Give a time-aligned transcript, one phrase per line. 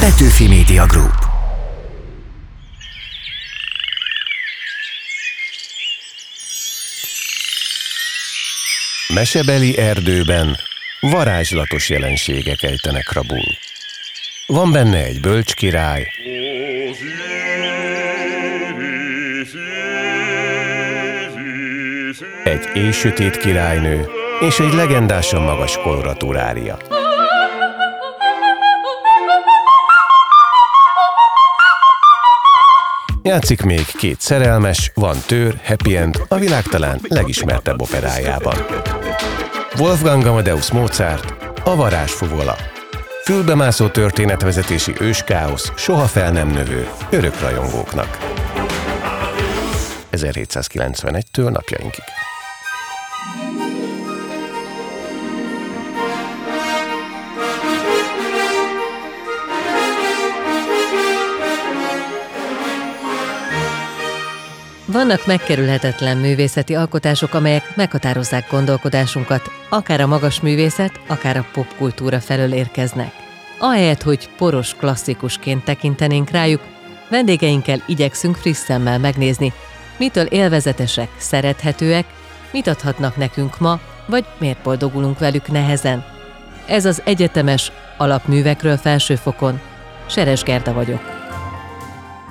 [0.00, 1.14] Petőfi Media Group.
[9.14, 10.56] Mesebeli erdőben
[11.00, 13.56] varázslatos jelenségek ejtenek rabul.
[14.46, 16.12] Van benne egy bölcs király,
[22.44, 24.08] egy éjsötét királynő
[24.40, 26.99] és egy legendásan magas koloratúrária.
[33.22, 38.54] Játszik még két szerelmes, van tör, happy end, a világ talán legismertebb operájában.
[39.78, 41.34] Wolfgang Amadeus Mozart,
[41.64, 42.56] a varázsfuvola.
[43.24, 48.18] Fülbemászó történetvezetési őskáosz, soha fel nem növő, örök rajongóknak.
[50.12, 52.04] 1791-től napjainkig.
[64.92, 72.52] Vannak megkerülhetetlen művészeti alkotások, amelyek meghatározzák gondolkodásunkat, akár a magas művészet, akár a popkultúra felől
[72.52, 73.12] érkeznek.
[73.58, 76.60] Ahelyett, hogy poros klasszikusként tekintenénk rájuk,
[77.08, 79.52] vendégeinkkel igyekszünk friss szemmel megnézni,
[79.98, 82.06] mitől élvezetesek, szerethetőek,
[82.52, 86.04] mit adhatnak nekünk ma, vagy miért boldogulunk velük nehezen.
[86.66, 89.60] Ez az egyetemes alapművekről felsőfokon.
[90.06, 91.00] Seres Gerda vagyok.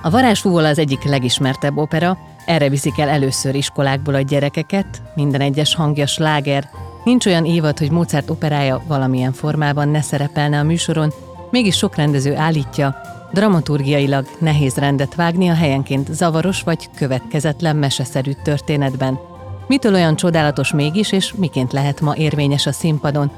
[0.01, 2.17] A Varázsfúvol az egyik legismertebb opera,
[2.49, 6.69] erre viszik el először iskolákból a gyerekeket, minden egyes hangja sláger,
[7.03, 11.13] nincs olyan évad, hogy Mozart operája valamilyen formában ne szerepelne a műsoron,
[11.51, 12.95] mégis sok rendező állítja,
[13.33, 19.19] dramaturgiailag nehéz rendet vágni a helyenként zavaros vagy következetlen meseszerű történetben.
[19.67, 23.31] Mitől olyan csodálatos mégis, és miként lehet ma érvényes a színpadon?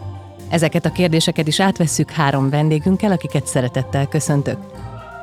[0.50, 4.58] Ezeket a kérdéseket is átvesszük három vendégünkkel, akiket szeretettel köszöntök.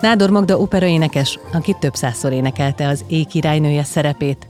[0.01, 4.49] Nádor Magda operaénekes, aki több százszor énekelte az Éj királynője szerepét.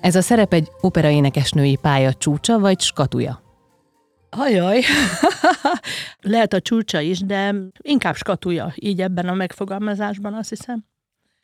[0.00, 3.42] Ez a szerep egy operaénekesnői pálya csúcsa vagy skatuja?
[4.30, 4.80] Ajaj,
[6.20, 10.84] lehet a csúcsa is, de inkább skatuja, így ebben a megfogalmazásban azt hiszem.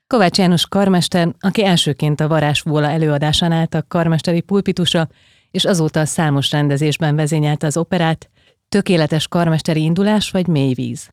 [0.07, 5.09] Kovács János karmester, aki elsőként a Varázsvóla előadásán állt a karmesteri pulpitusra,
[5.51, 8.31] és azóta számos rendezésben vezényelte az operát,
[8.69, 11.11] tökéletes karmesteri indulás vagy mély víz?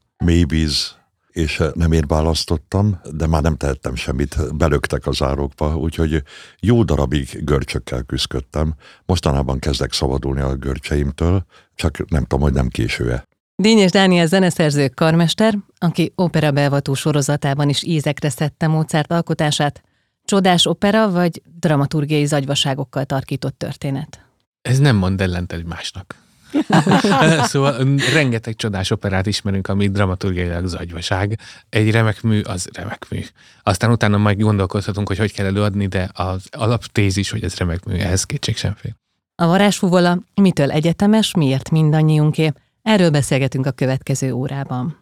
[1.30, 6.24] És nem én választottam, de már nem tehettem semmit, belöktek az árokba, úgyhogy
[6.60, 8.74] jó darabig görcsökkel küzdöttem.
[9.06, 11.46] Mostanában kezdek szabadulni a görcseimtől,
[11.76, 13.28] csak nem tudom, hogy nem késő-e.
[13.56, 19.84] Dényes Dániel zeneszerző karmester, aki opera beavató sorozatában is ízekre szedte Mozart alkotását,
[20.24, 24.26] csodás opera vagy dramaturgiai zagyvaságokkal tarkított történet?
[24.62, 26.16] Ez nem mond ellent egymásnak.
[27.52, 31.40] szóval rengeteg csodás operát ismerünk, ami dramaturgiailag zagyvaság.
[31.70, 33.22] Egy remek mű, az remek mű.
[33.64, 37.96] Aztán utána majd gondolkozhatunk, hogy hogy kell előadni, de az alaptézis, hogy ez remek mű,
[37.96, 38.96] ehhez kétség sem fél.
[39.36, 42.52] A varázsfúvola mitől egyetemes, miért mindannyiunké?
[42.82, 44.98] Erről beszélgetünk a következő órában.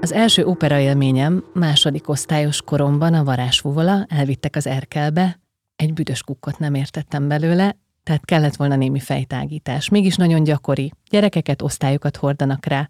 [0.00, 5.38] Az első opera élményem második osztályos koromban a varázsfúvola elvittek az Erkelbe,
[5.78, 9.88] egy büdös kukkot nem értettem belőle, tehát kellett volna némi fejtágítás.
[9.88, 10.92] Mégis nagyon gyakori.
[11.10, 12.88] Gyerekeket, osztályokat hordanak rá.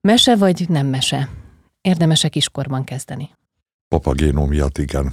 [0.00, 1.28] Mese vagy nem mese?
[1.80, 3.30] Érdemese kiskorban kezdeni.
[3.88, 5.12] Papagénó miatt igen.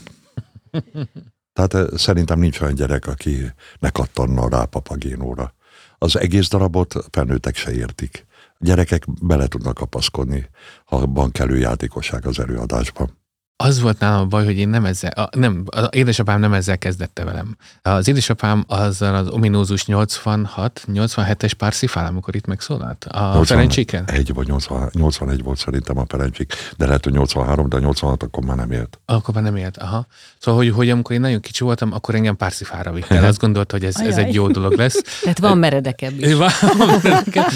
[1.54, 5.54] Tehát eh, szerintem nincs olyan gyerek, aki ne kattanna rá papagénóra.
[5.98, 8.26] Az egész darabot felnőttek se értik.
[8.60, 10.50] Gyerekek bele tudnak kapaszkodni,
[10.86, 13.18] ha van kellő játékosság az előadásban
[13.60, 16.78] az volt nálam a baj, hogy én nem ezzel, a, nem, az édesapám nem ezzel
[16.78, 17.58] kezdette velem.
[17.82, 23.06] Az édesapám az az ominózus 86, 87-es Parsifal, amikor itt megszólalt.
[23.06, 24.04] A 80, Ferencséken?
[24.08, 28.44] Egy vagy 80, 81 volt szerintem a Ferencsik, de lehet, hogy 83, de 86 akkor
[28.44, 29.00] már nem élt.
[29.06, 30.08] Akkor már nem élt, aha.
[30.40, 33.26] Szóval, hogy, hogy amikor én nagyon kicsi voltam, akkor engem Parsifára vitt el.
[33.26, 35.02] Azt gondolta, hogy ez, ez egy jó dolog lesz.
[35.24, 36.34] Tehát van meredekebb is.
[36.34, 37.50] Van, meredekebb.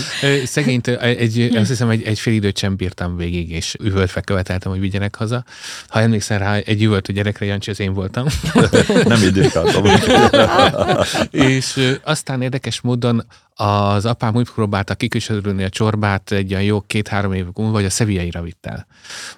[0.46, 4.80] Szegényt, egy, azt hiszem, egy, egy fél időt sem bírtam végig, és üvöltve követeltem, hogy
[4.80, 5.44] vigyenek haza
[5.92, 8.26] ha emlékszel rá, egy üvöltő gyerekre, Jancsi, az én voltam.
[9.04, 9.84] Nem időkáltam.
[11.52, 17.34] és aztán érdekes módon az apám úgy próbálta kiküsödölni a csorbát egy olyan jó két-három
[17.34, 18.88] év múlva, vagy a szevijaira vitt el.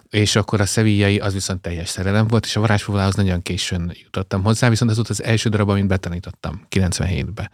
[0.09, 4.43] És akkor a szevijai az viszont teljes szerelem volt, és a varázsfoglalához nagyon későn jutottam
[4.43, 7.49] hozzá, viszont ez volt az első darab, amit betanítottam 97-be.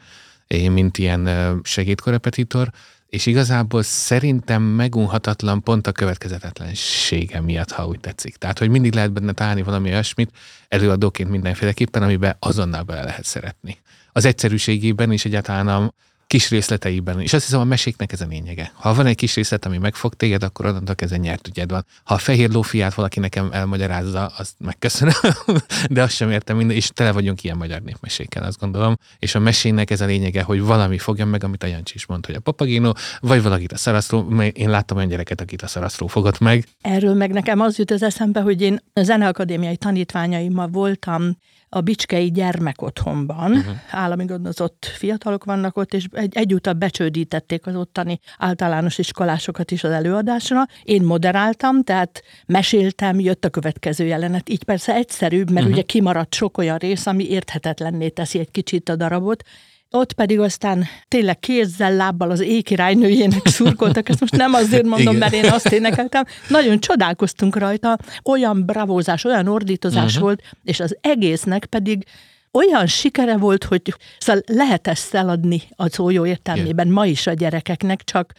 [0.48, 1.30] Én, mint ilyen
[1.64, 2.70] segédkorepetitor,
[3.10, 8.36] és igazából szerintem megunhatatlan pont a következetetlensége miatt, ha úgy tetszik.
[8.36, 10.32] Tehát, hogy mindig lehet benne találni valami olyasmit,
[10.68, 13.78] előadóként mindenféleképpen, amiben azonnal bele lehet szeretni.
[14.12, 15.94] Az egyszerűségében és egyáltalán a,
[16.30, 17.22] kis részleteiben.
[17.22, 18.72] És azt hiszem, a meséknek ez a lényege.
[18.74, 21.86] Ha van egy kis részlet, ami megfog téged, akkor onnantól kezdve nyert ügyed van.
[22.04, 25.14] Ha a fehér lófiát valaki nekem elmagyarázza, azt megköszönöm,
[25.90, 28.96] de azt sem értem minden, és tele vagyunk ilyen magyar népmesékkel, azt gondolom.
[29.20, 32.28] És a mesének ez a lényege, hogy valami fogja meg, amit a Jancsi is mondta,
[32.28, 36.40] hogy a papagino, vagy valakit a szarasztró, én láttam olyan gyereket, akit a szarasztró fogott
[36.40, 36.66] meg.
[36.82, 41.38] Erről meg nekem az jut az eszembe, hogy én zeneakadémiai tanítványaimmal voltam
[41.70, 43.52] a Bicskei gyermekotthonban.
[43.52, 43.76] Uh-huh.
[43.92, 49.92] Állami gondozott fiatalok vannak ott, és egy, egyúttal becsődítették az ottani általános iskolásokat is az
[49.92, 50.66] előadásra.
[50.84, 54.50] Én moderáltam, tehát meséltem, jött a következő jelenet.
[54.50, 55.72] Így persze egyszerűbb, mert uh-huh.
[55.72, 59.44] ugye kimaradt sok olyan rész, ami érthetetlenné teszi egy kicsit a darabot,
[59.92, 65.34] ott pedig aztán tényleg kézzel, lábbal az ékirálynőjének szurkoltak, ezt most nem azért mondom, mert
[65.34, 70.22] én azt énekeltem, nagyon csodálkoztunk rajta, olyan bravózás, olyan ordítozás uh-huh.
[70.22, 72.06] volt, és az egésznek pedig
[72.52, 76.98] olyan sikere volt, hogy szóval lehet ezt eladni a szójó értelmében Igen.
[76.98, 78.34] ma is a gyerekeknek, csak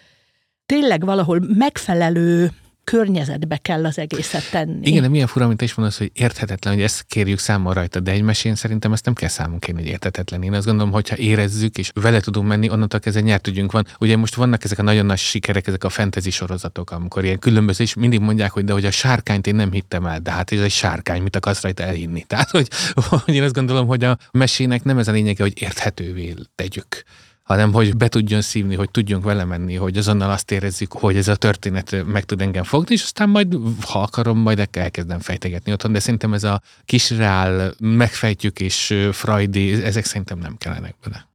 [0.66, 2.50] tényleg valahol megfelelő
[2.84, 4.86] környezetbe kell az egészet tenni.
[4.86, 8.10] Igen, de milyen fura, mint is mondasz, hogy érthetetlen, hogy ezt kérjük számon rajta, de
[8.10, 10.42] egy mesén szerintem ezt nem kell számon kérni, hogy érthetetlen.
[10.42, 13.86] Én azt gondolom, hogyha érezzük és vele tudunk menni, onnantól kezdve nyertügyünk van.
[13.98, 17.84] Ugye most vannak ezek a nagyon nagy sikerek, ezek a fantasy sorozatok, amikor ilyen különböző,
[17.84, 20.60] és mindig mondják, hogy de hogy a sárkányt én nem hittem el, de hát ez
[20.60, 22.24] egy sárkány, mit akarsz rajta elhinni.
[22.30, 22.68] Tehát, hogy,
[23.08, 27.04] hogy én azt gondolom, hogy a mesének nem ez a lényege, hogy érthetővé tegyük
[27.50, 31.28] hanem hogy be tudjon szívni, hogy tudjunk vele menni, hogy azonnal azt érezzük, hogy ez
[31.28, 33.56] a történet meg tud engem fogni, és aztán majd,
[33.86, 40.04] ha akarom, majd elkezdem fejtegetni otthon, de szerintem ez a kisrál megfejtjük és Freudi, ezek
[40.04, 41.28] szerintem nem kellenek bele.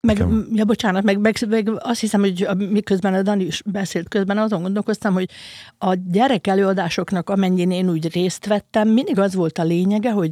[0.00, 4.38] Meg, ja, bocsánat, meg, meg, meg azt hiszem, hogy miközben a Dani is beszélt közben,
[4.38, 5.30] azon gondolkoztam, hogy
[5.78, 10.30] a gyerek előadásoknak, amennyin én úgy részt vettem, mindig az volt a lényege, hogy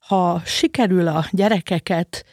[0.00, 2.24] ha sikerül a gyerekeket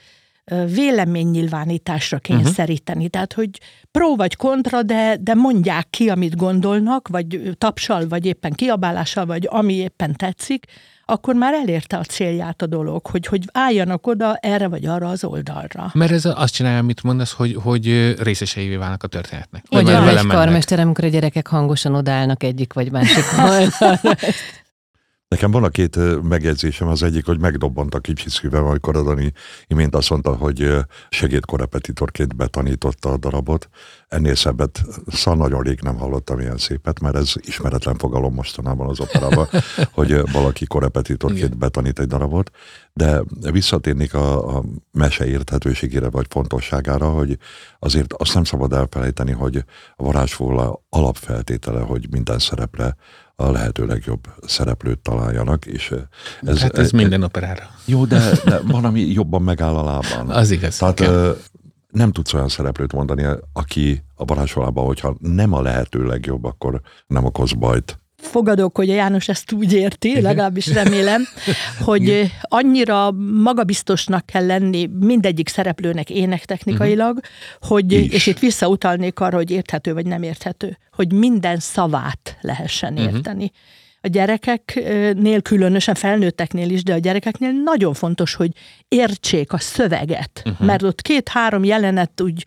[0.74, 2.98] véleménynyilvánításra kényszeríteni.
[2.98, 3.12] Uh-huh.
[3.12, 3.50] Tehát, hogy
[3.92, 9.48] pró vagy kontra, de, de mondják ki, amit gondolnak, vagy tapsal, vagy éppen kiabálással, vagy
[9.50, 10.66] ami éppen tetszik,
[11.06, 15.24] akkor már elérte a célját a dolog, hogy, hogy álljanak oda erre vagy arra az
[15.24, 15.92] oldalra.
[15.94, 19.64] Mert ez azt csinálja, amit mondasz, hogy, hogy részeseivé válnak a történetnek.
[19.70, 24.00] Vagy a egy karmester, amikor a gyerekek hangosan odállnak egyik vagy másik oldalra.
[25.32, 29.34] Nekem van a két megjegyzésem, az egyik, hogy megdobbant a kicsi szívem, amikor a Dani
[29.68, 30.76] imént azt mondta, hogy
[31.10, 33.70] segédkorepetitorként betanította a darabot.
[34.08, 39.00] Ennél szebbet, szóval nagyon rég nem hallottam ilyen szépet, mert ez ismeretlen fogalom mostanában az
[39.00, 39.48] operában,
[39.98, 42.52] hogy valaki korepetitorként betanít egy darabot.
[42.94, 47.38] De visszatérnék a, a mese érthetőségére vagy fontosságára, hogy
[47.80, 49.64] azért azt nem szabad elfelejteni, hogy
[49.96, 52.96] a varázsfóla alapfeltétele, hogy minden szerepre
[53.42, 55.66] a lehető legjobb szereplőt találjanak.
[55.66, 55.94] És
[56.42, 57.70] ez, hát ez minden operára.
[57.86, 60.30] Jó, de, de van, ami jobban megáll a lábán.
[60.30, 60.78] Az igaz.
[60.78, 61.38] Tehát kell.
[61.92, 67.26] nem tudsz olyan szereplőt mondani, aki a varázsolában, hogyha nem a lehető legjobb, akkor nem
[67.26, 71.24] okoz bajt fogadok, hogy a János ezt úgy érti, legalábbis remélem,
[71.86, 73.12] hogy annyira
[73.44, 77.70] magabiztosnak kell lenni mindegyik szereplőnek énektechnikailag, uh-huh.
[77.70, 83.14] hogy, és itt visszautalnék arra, hogy érthető vagy nem érthető, hogy minden szavát lehessen uh-huh.
[83.14, 83.52] érteni.
[84.04, 88.52] A gyerekeknél, különösen felnőtteknél is, de a gyerekeknél nagyon fontos, hogy
[88.88, 90.68] értsék a szöveget, uh-huh.
[90.68, 92.46] mert ott két-három jelenet úgy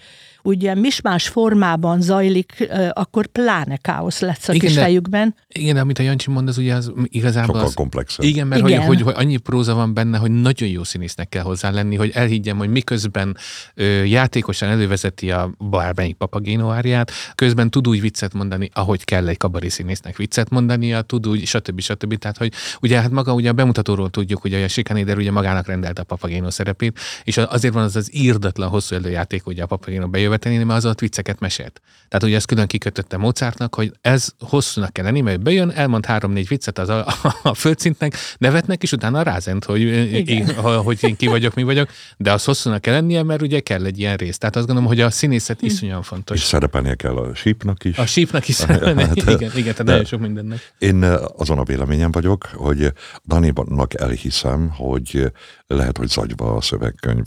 [0.52, 5.34] ilyen mismás formában zajlik, akkor pláne káosz lesz a igen, kis fejükben.
[5.48, 8.24] Igen, amit a Jancsi mond, az ugye az igazából Sokkal az, komplexebb.
[8.24, 8.80] Igen, mert igen.
[8.80, 12.10] Hogy, hogy, hogy, annyi próza van benne, hogy nagyon jó színésznek kell hozzá lenni, hogy
[12.14, 13.36] elhiggyem, hogy miközben
[13.74, 19.36] ö, játékosan elővezeti a bármelyik papagéno árját, közben tud úgy viccet mondani, ahogy kell egy
[19.36, 21.80] kabari színésznek viccet mondania, tud úgy, stb.
[21.80, 22.18] stb.
[22.18, 25.98] Tehát, hogy ugye hát maga ugye a bemutatóról tudjuk, hogy a Sikanéder ugye magának rendelt
[25.98, 30.33] a papagéno szerepét, és azért van az az írdatlan hosszú előjáték, hogy a papagéno bejövő
[30.34, 31.80] követelni, mert az ott vicceket mesélt.
[32.08, 36.48] Tehát ugye ezt külön kikötötte Mozartnak, hogy ez hosszúnak kell lenni, mert bejön, elmond három-négy
[36.48, 41.26] viccet az a, a, a földszintnek, nevetnek, és utána rázent, hogy én, hogy én ki
[41.26, 44.38] vagyok, mi vagyok, de az hosszúnak kell lennie, mert ugye kell egy ilyen rész.
[44.38, 45.66] Tehát azt gondolom, hogy a színészet hm.
[45.66, 46.36] iszonyúan fontos.
[46.36, 47.98] És szerepelnie kell a sípnak is.
[47.98, 50.72] A sípnak is szerepelnie, hát, igen, igen, tehát nagyon sok mindennek.
[50.78, 51.02] Én
[51.36, 52.92] azon a véleményem vagyok, hogy
[53.24, 55.32] Daninak elhiszem, hogy
[55.66, 57.24] lehet, hogy zagyva a szövegkönyv,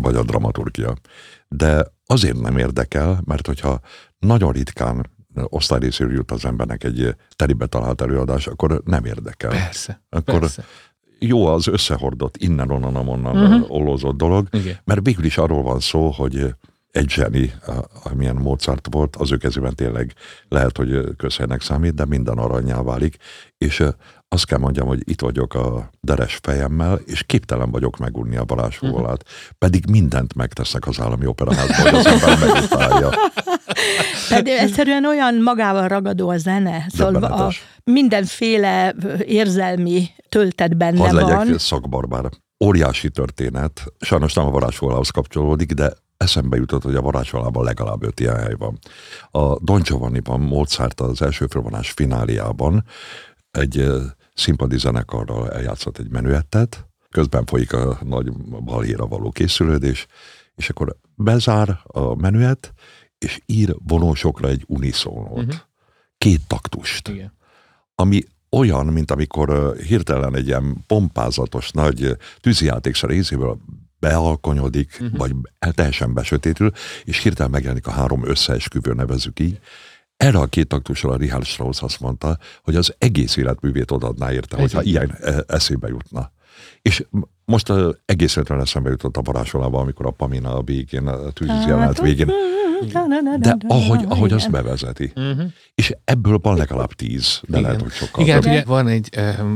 [0.00, 0.94] vagy a dramaturgia.
[1.48, 3.80] De azért nem érdekel, mert hogyha
[4.18, 9.50] nagyon ritkán osztályrészről jut az embernek egy teribe talált előadás, akkor nem érdekel.
[9.50, 10.64] Persze, akkor persze.
[11.18, 13.70] Jó az összehordott, innen, onnan, onnan uh-huh.
[13.70, 14.76] ollózott dolog, Igen.
[14.84, 16.54] mert végül is arról van szó, hogy
[16.96, 17.52] egy zseni,
[18.02, 20.12] amilyen Mozart volt, az ő kezében tényleg
[20.48, 23.16] lehet, hogy közhelynek számít, de minden aranyá válik,
[23.58, 23.82] és
[24.28, 29.22] azt kell mondjam, hogy itt vagyok a deres fejemmel, és képtelen vagyok megunni a varázsfúvolát.
[29.22, 29.40] Uh-huh.
[29.40, 29.54] Mhm.
[29.58, 33.10] Pedig mindent megtesznek az állami operaházban, hogy az ember megutálja.
[34.28, 37.52] Pedig egyszerűen olyan magával ragadó a zene, szóval a
[37.84, 41.24] mindenféle érzelmi töltet benne az van.
[41.24, 42.24] legyek szakbarbár.
[42.64, 48.20] Óriási történet, sajnos nem a varázsfúvolához kapcsolódik, de eszembe jutott, hogy a varázsfalában legalább öt
[48.20, 48.78] ilyen hely van.
[49.30, 52.84] A Don Giovanni-ban Mozart az első felvonás fináliában
[53.50, 53.90] egy
[54.34, 58.32] színpadi zenekarral eljátszott egy menüettet, közben folyik a nagy
[58.64, 60.06] balhéra való készülődés,
[60.54, 62.72] és akkor bezár a menüet,
[63.18, 65.36] és ír vonósokra egy uniszónot.
[65.36, 65.54] Uh-huh.
[66.18, 67.08] Két taktust.
[67.08, 67.32] Igen.
[67.94, 73.58] Ami olyan, mint amikor hirtelen egy ilyen pompázatos nagy tűzijáték részéből
[74.08, 75.18] bealkonyodik, uh-huh.
[75.18, 75.34] vagy
[75.74, 76.70] teljesen besötétül,
[77.04, 79.58] és hirtelen megjelenik a három összeesküvő, nevezük így.
[80.16, 84.56] Erre a két taktusra a Richard Strauss azt mondta, hogy az egész életművét odaadná érte,
[84.56, 86.32] hogyha ilyen e, eszébe jutna.
[86.86, 87.04] És
[87.44, 87.72] most
[88.04, 92.32] egész életben eszembe jutott a varázsolában, amikor a Pamina a végén, a tűz jelenet végén
[93.38, 95.12] de ahogy, ahogy azt bevezeti.
[95.16, 95.52] Uh-huh.
[95.74, 97.62] És ebből van legalább tíz, de Igen.
[97.62, 99.08] lehet, hogy sokkal Igen, ugye van egy,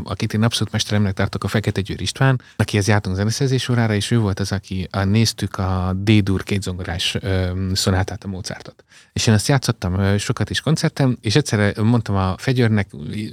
[0.05, 4.19] akit én abszolút mesteremnek tartok, a Fekete Győr István, akihez jártunk zeneszerzés sorára, és ő
[4.19, 7.17] volt az, aki a, néztük a D-dur kétzongorás
[7.73, 8.85] szonátát, a Mozartot.
[9.13, 12.89] És én azt játszottam sokat is koncerten, és egyszerre mondtam a fegyőrnek,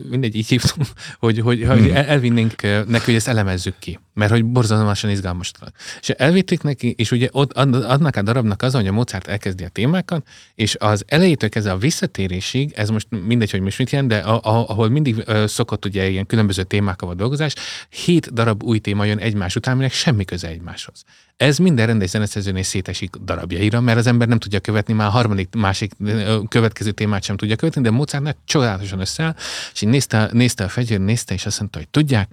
[0.10, 0.86] mindegy, így hívtam,
[1.20, 1.70] hogy, hogy, hmm.
[1.70, 5.52] hogy elvinnénk neki, hogy ezt elemezzük ki mert hogy borzalmasan izgalmas.
[6.00, 9.70] És elvitték neki, és ugye ott adnak a darabnak az, hogy a Mozart elkezdi a
[9.70, 14.18] témákat, és az elejétől kezdve a visszatérésig, ez most mindegy, hogy most mit jelent, de
[14.18, 17.54] a, a, ahol mindig uh, szokott ugye ilyen különböző témákkal a dolgozás,
[17.90, 21.04] hét darab új téma jön egymás után, aminek semmi köze egymáshoz.
[21.38, 25.56] Ez minden rendes zeneszerzőnél szétesik darabjaira, mert az ember nem tudja követni, már a harmadik,
[25.56, 25.92] másik
[26.50, 29.36] következő témát sem tudja követni, de Mozartnak csodálatosan összeáll,
[29.74, 32.30] és nézte, nézte a fegyőr, nézte, és azt mondta, hogy tudják,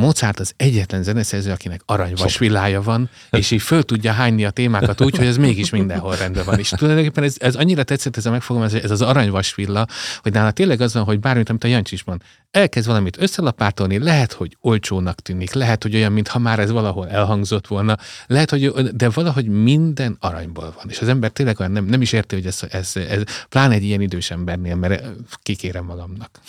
[0.00, 5.16] Mozart az egyetlen zeneszerző, akinek aranyvasvillája van, és így föl tudja hányni a témákat úgy,
[5.16, 6.58] hogy ez mégis mindenhol rendben van.
[6.58, 9.86] És tulajdonképpen ez, ez annyira tetszett ez a megfogalmazás, ez az aranyvasvilla,
[10.22, 13.98] hogy nála tényleg az van, hogy bármit, amit a Jancsi is mond, elkezd valamit összelapátolni,
[13.98, 17.96] lehet, hogy olcsónak tűnik, lehet, hogy olyan, mintha már ez valahol elhangzott volna,
[18.26, 20.84] lehet, hogy, de valahogy minden aranyból van.
[20.88, 23.84] És az ember tényleg olyan nem, nem is érti, hogy ez, ez, ez pláne egy
[23.84, 25.04] ilyen idős embernél, mert
[25.42, 26.40] kikérem magamnak,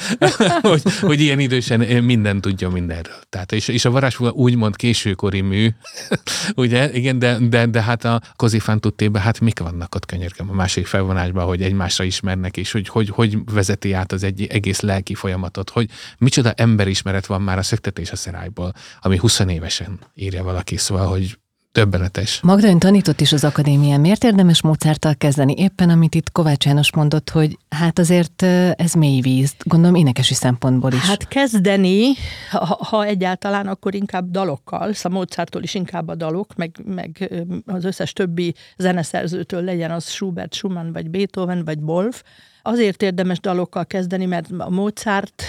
[0.60, 3.20] hogy, hogy ilyen idősen minden tudja mindenről.
[3.28, 5.68] Tehát, és, és a varázsfúga úgymond későkori mű,
[6.54, 10.54] ugye, igen, de, de, de hát a Kozifán tudtébe, hát mik vannak ott könyörgöm a
[10.54, 15.14] másik felvonásban, hogy egymásra ismernek, és hogy, hogy, hogy vezeti át az egy egész lelki
[15.14, 20.42] folyamat folyamatot, hogy micsoda emberismeret van már a szöktetés a szerályból, ami 20 évesen írja
[20.42, 21.38] valaki, szóval, hogy
[21.78, 22.40] többenetes.
[22.42, 24.00] Magda ön tanított is az akadémián.
[24.00, 25.54] Miért érdemes Mozarttal kezdeni?
[25.56, 28.42] Éppen amit itt Kovács János mondott, hogy hát azért
[28.76, 31.00] ez mély víz, gondolom énekesi szempontból is.
[31.00, 32.12] Hát kezdeni,
[32.50, 37.30] ha, ha egyáltalán, akkor inkább dalokkal, szóval Mozarttól is inkább a dalok, meg, meg
[37.66, 42.22] az összes többi zeneszerzőtől legyen az Schubert, Schumann, vagy Beethoven, vagy Wolf,
[42.62, 45.42] Azért érdemes dalokkal kezdeni, mert a Mozart,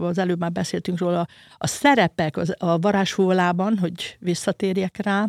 [0.00, 1.26] az előbb már beszéltünk róla,
[1.58, 5.26] a szerepek az, a varázsfólában, hogy visszatérjek rá,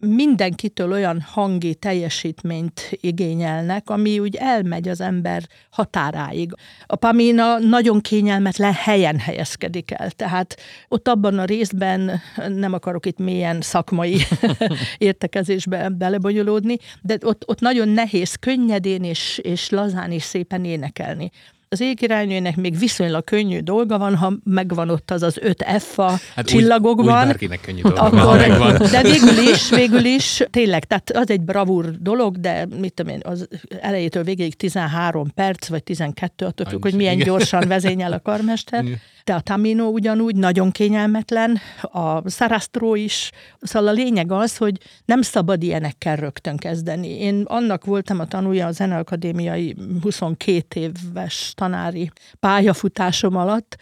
[0.00, 6.52] mindenkitől olyan hangi teljesítményt igényelnek, ami úgy elmegy az ember határáig.
[6.86, 10.56] A Pamina nagyon kényelmetlen helyen helyezkedik el, tehát
[10.88, 14.16] ott abban a részben nem akarok itt mélyen szakmai
[14.98, 21.30] értekezésbe belebonyolódni, de ott, ott nagyon nehéz könnyedén és, és lazán és szépen énekelni
[21.72, 26.18] az égirálynőnek még viszonylag könnyű dolga van, ha megvan ott az az öt F a
[26.34, 27.28] hát csillagokban.
[27.28, 28.76] Úgy, úgy könnyű dolga akkor, megvan.
[28.90, 33.20] De végül is, végül is, tényleg, tehát az egy bravúr dolog, de mit tudom én,
[33.24, 33.48] az
[33.80, 37.26] elejétől végéig 13 perc, vagy 12, attól függ, hogy milyen igen.
[37.26, 38.84] gyorsan vezényel a karmester.
[38.84, 39.00] Igen.
[39.24, 43.30] De a Tamino ugyanúgy nagyon kényelmetlen, a Sarastro is.
[43.60, 47.08] Szóval a lényeg az, hogy nem szabad ilyenekkel rögtön kezdeni.
[47.08, 52.10] Én annak voltam a tanulja a Zeneakadémiai 22 éves tanári
[52.40, 53.76] pályafutásom alatt,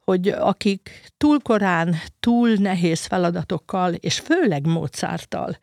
[0.00, 5.58] hogy akik túl korán, túl nehéz feladatokkal, és főleg Mozarttal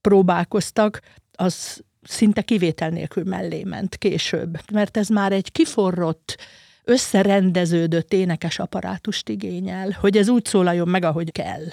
[0.00, 1.00] próbálkoztak,
[1.32, 6.36] az szinte kivétel nélkül mellé ment később, mert ez már egy kiforrott,
[6.84, 11.64] összerendeződött énekes apparátust igényel, hogy ez úgy szólaljon meg, ahogy kell.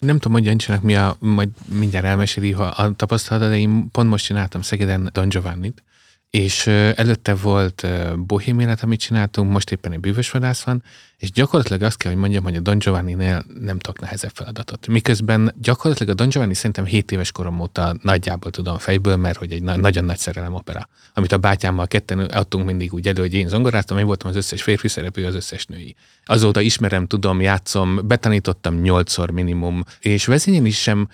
[0.00, 4.08] Nem tudom, hogy Jancsinak mi a, majd mindjárt elmeséli ha a tapasztalat, de én pont
[4.08, 5.82] most csináltam Szegeden Don Giovanni-t,
[6.30, 7.86] és előtte volt
[8.26, 10.82] Bohém élet, amit csináltunk, most éppen egy bűvös vadász van,
[11.16, 14.86] és gyakorlatilag azt kell, hogy mondjam, hogy a Don Giovanni-nél nem tudok nehezebb feladatot.
[14.86, 19.52] Miközben gyakorlatilag a Don Giovanni szerintem 7 éves korom óta nagyjából tudom fejből, mert hogy
[19.52, 23.34] egy na- nagyon nagy szerelem opera, amit a bátyámmal ketten adtunk mindig úgy elő, hogy
[23.34, 25.96] én zongoráztam, én voltam az összes férfi szereplő, az összes női.
[26.24, 31.08] Azóta ismerem, tudom, játszom, betanítottam nyolcszor minimum, és vezényen is sem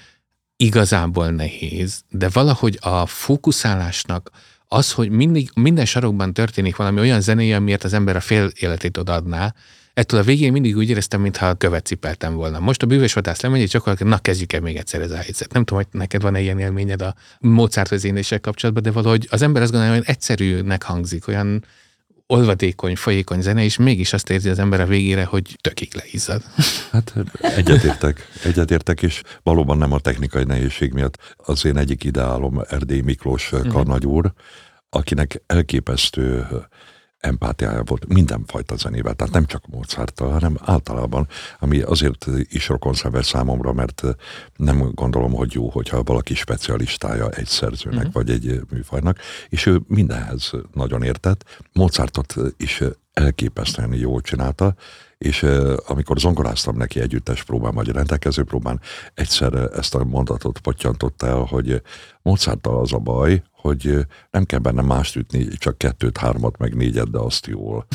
[0.56, 4.30] igazából nehéz, de valahogy a fókuszálásnak
[4.68, 8.97] az, hogy mindig, minden sarokban történik valami olyan zenéje, amiért az ember a fél életét
[8.97, 9.54] odaadná,
[9.94, 12.59] ettől a végén mindig úgy éreztem, mintha követ cipeltem volna.
[12.59, 15.52] Most a bűvös vadász lemegy, és akkor na kezdjük el még egyszer ez a helyzet.
[15.52, 19.62] Nem tudom, hogy neked van-e ilyen élményed a Mozart vezényléssel kapcsolatban, de valahogy az ember
[19.62, 21.64] azt gondolja, hogy egyszerűnek hangzik, olyan
[22.26, 26.43] olvadékony, folyékony zene, és mégis azt érzi az ember a végére, hogy tökig leizzad.
[26.90, 31.35] Hát egyetértek, egyetértek, és valóban nem a technikai nehézség miatt.
[31.37, 34.33] Az én egyik ideálom Erdély Miklós karnagyúr,
[34.88, 36.47] akinek elképesztő
[37.25, 41.28] empátiája volt mindenfajta zenével, tehát nem csak Mozarttal, hanem általában,
[41.59, 44.02] ami azért is rokonszenves számomra, mert
[44.57, 48.12] nem gondolom, hogy jó, hogyha valaki specialistája egy szerzőnek, uh-huh.
[48.12, 51.62] vagy egy műfajnak, és ő mindenhez nagyon értett.
[51.73, 54.75] Mozartot is elképesztően jól csinálta,
[55.19, 55.47] és
[55.87, 58.81] amikor zongoráztam neki együttes próbán, vagy rendelkező próbán,
[59.14, 61.83] egyszer ezt a mondatot pottyantott el, hogy
[62.23, 67.11] Mozarttal az a baj, hogy nem kell benne mást ütni, csak kettőt, hármat, meg négyet,
[67.11, 67.87] de azt jól.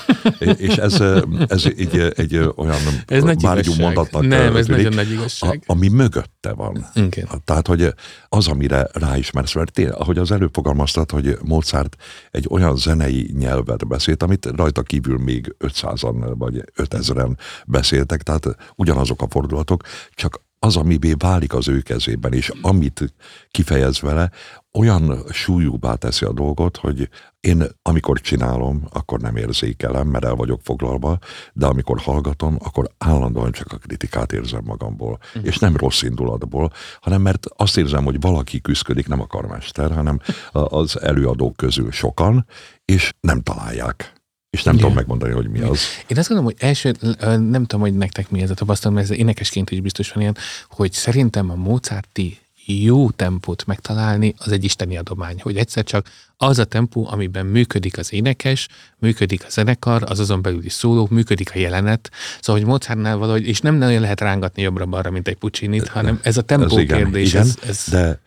[0.58, 1.02] és ez,
[1.48, 5.64] ez egy, egy olyan ez bárgyú mondatnak Nem, ez tűnik, nagyon nagy igazság.
[5.66, 6.86] A, ami mögötte van.
[6.94, 7.28] Igen.
[7.46, 7.94] Tehát, hogy
[8.30, 11.96] az, amire ráismersz, mert tényleg, ahogy az előbb fogalmaztad, hogy Mozart
[12.32, 19.22] egy olyan zenei nyelvet beszélt, amit rajta kívül még 500-an vagy 5000-en beszéltek, tehát ugyanazok
[19.22, 23.14] a fordulatok, csak az, amibé válik az ő kezében, és amit
[23.52, 24.32] kifejez vele,
[24.74, 27.10] olyan súlyúbbá teszi a dolgot, hogy
[27.40, 31.18] én amikor csinálom, akkor nem érzékelem, mert el vagyok foglalva,
[31.54, 35.20] de amikor hallgatom, akkor állandóan csak a kritikát érzem magamból.
[35.28, 35.46] Uh-huh.
[35.46, 36.72] És nem rossz indulatból,
[37.02, 40.20] hanem mert azt érzem, hogy valaki küzdik, nem a karmester, hanem
[40.52, 42.46] az előadók közül sokan,
[42.86, 44.14] és nem találják.
[44.50, 44.86] És nem Igen.
[44.86, 45.82] tudom megmondani, hogy mi az.
[46.08, 46.96] Én azt gondolom, hogy első,
[47.38, 50.38] nem tudom, hogy nektek mi ez a tapasztalat, mert ez énekesként is biztos van ilyen,
[50.70, 56.60] hogy szerintem a Mozarti jó tempót megtalálni, az egy isteni adomány, hogy egyszer csak az
[56.60, 61.60] a tempó, amiben működik az énekes, működik a zenekar, az azon belüli szóló, működik a
[61.60, 62.10] jelenet.
[62.42, 66.38] Szóval, hogy Mozartnál valahogy, és nem nagyon lehet rángatni jobbra-balra, mint egy puccinit, hanem ez
[66.38, 67.30] a tempó ez igen, kérdés.
[67.30, 67.86] Igen, ez, ez...
[67.90, 68.20] De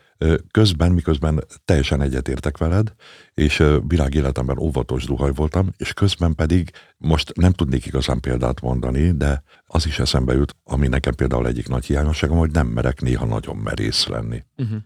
[0.50, 2.94] közben, miközben teljesen egyetértek veled,
[3.34, 9.42] és világéletemben óvatos duhaj voltam, és közben pedig most nem tudnék igazán példát mondani, de
[9.66, 13.56] az is eszembe jut, ami nekem például egyik nagy hiányosságom, hogy nem merek néha nagyon
[13.56, 14.44] merész lenni.
[14.56, 14.78] Uh-huh.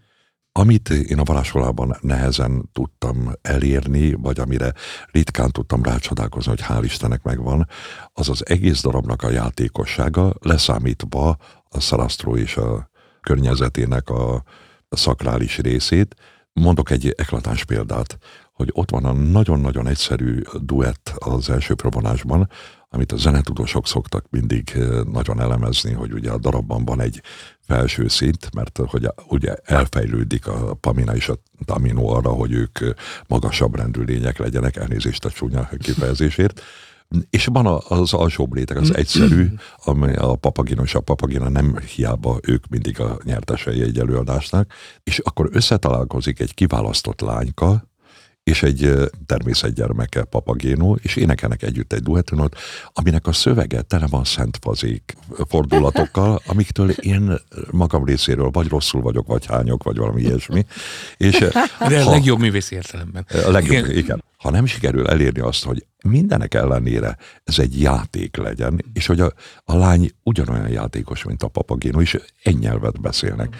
[0.51, 4.73] Amit én a varázsolában nehezen tudtam elérni, vagy amire
[5.11, 7.67] ritkán tudtam rácsodálkozni, hogy hál' Istennek megvan,
[8.13, 11.37] az az egész darabnak a játékossága, leszámítva
[11.69, 12.89] a Szarasztró és a
[13.21, 14.43] környezetének a
[14.95, 16.15] szakrális részét.
[16.53, 18.17] Mondok egy eklatáns példát,
[18.53, 22.49] hogy ott van a nagyon-nagyon egyszerű duett az első provonásban,
[22.89, 27.21] amit a zenetudósok szoktak mindig eh, nagyon elemezni, hogy ugye a darabban van egy
[27.59, 32.89] felső szint, mert hogy ugye elfejlődik a Pamina és a Tamino arra, hogy ők eh,
[33.27, 36.61] magasabb rendű lények legyenek, elnézést a csúnya kifejezésért,
[37.29, 39.47] és van az alsóbb réteg, az egyszerű,
[39.83, 45.19] ami a papagina és a papagina nem hiába ők mindig a nyertesei egy előadásnak, és
[45.19, 47.83] akkor összetalálkozik egy kiválasztott lányka,
[48.47, 48.93] és egy
[49.25, 52.55] természetgyermeke Papagénó, és énekelnek együtt egy duetonot,
[52.93, 57.33] aminek a szövege tele van szentfazék fordulatokkal, amiktől én
[57.71, 60.65] magam részéről vagy rosszul vagyok, vagy hányok, vagy valami ilyesmi.
[61.17, 61.37] És,
[61.87, 63.25] De a legjobb művész értelemben.
[63.45, 63.97] A legjobb, igen.
[63.97, 64.23] igen.
[64.37, 69.33] Ha nem sikerül elérni azt, hogy mindenek ellenére ez egy játék legyen, és hogy a,
[69.63, 73.55] a lány ugyanolyan játékos, mint a papagénó, és egy nyelvet beszélnek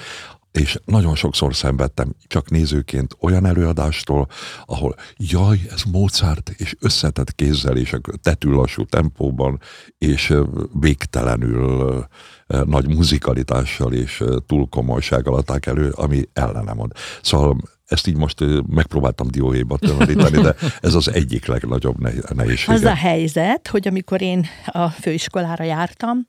[0.57, 4.27] és nagyon sokszor szenvedtem csak nézőként olyan előadástól,
[4.65, 8.49] ahol jaj, ez Mozart, és összetett kézzel, és a tetű
[8.89, 9.59] tempóban,
[9.97, 10.33] és
[10.79, 12.05] végtelenül
[12.47, 16.91] nagy muzikalitással és túlkomolysággal adták elő, ami ellenem mond.
[17.21, 21.97] Szóval ezt így most megpróbáltam dióhéjba tömöríteni, de ez az egyik legnagyobb
[22.35, 22.75] nehézség.
[22.75, 26.27] Az a helyzet, hogy amikor én a főiskolára jártam,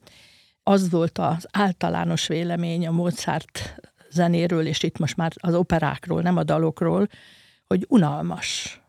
[0.62, 3.74] az volt az általános vélemény a Mozart
[4.10, 7.08] zenéről, és itt most már az operákról, nem a dalokról,
[7.66, 8.80] hogy unalmas.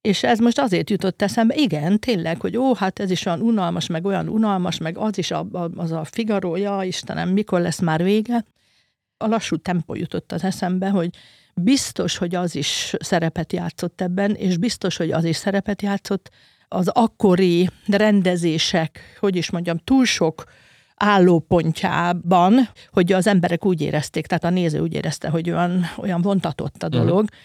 [0.00, 3.86] És ez most azért jutott eszembe, igen, tényleg, hogy ó, hát ez is olyan unalmas,
[3.86, 7.80] meg olyan unalmas, meg az is a, a, az a Figaro, ja Istenem, mikor lesz
[7.80, 8.44] már vége.
[9.16, 11.10] A lassú tempó jutott az eszembe, hogy
[11.54, 16.30] biztos, hogy az is szerepet játszott ebben, és biztos, hogy az is szerepet játszott
[16.68, 20.44] az akkori rendezések, hogy is mondjam, túl sok
[21.02, 26.82] állópontjában, hogy az emberek úgy érezték, tehát a néző úgy érezte, hogy olyan, olyan vontatott
[26.82, 27.38] a dolog, uh-huh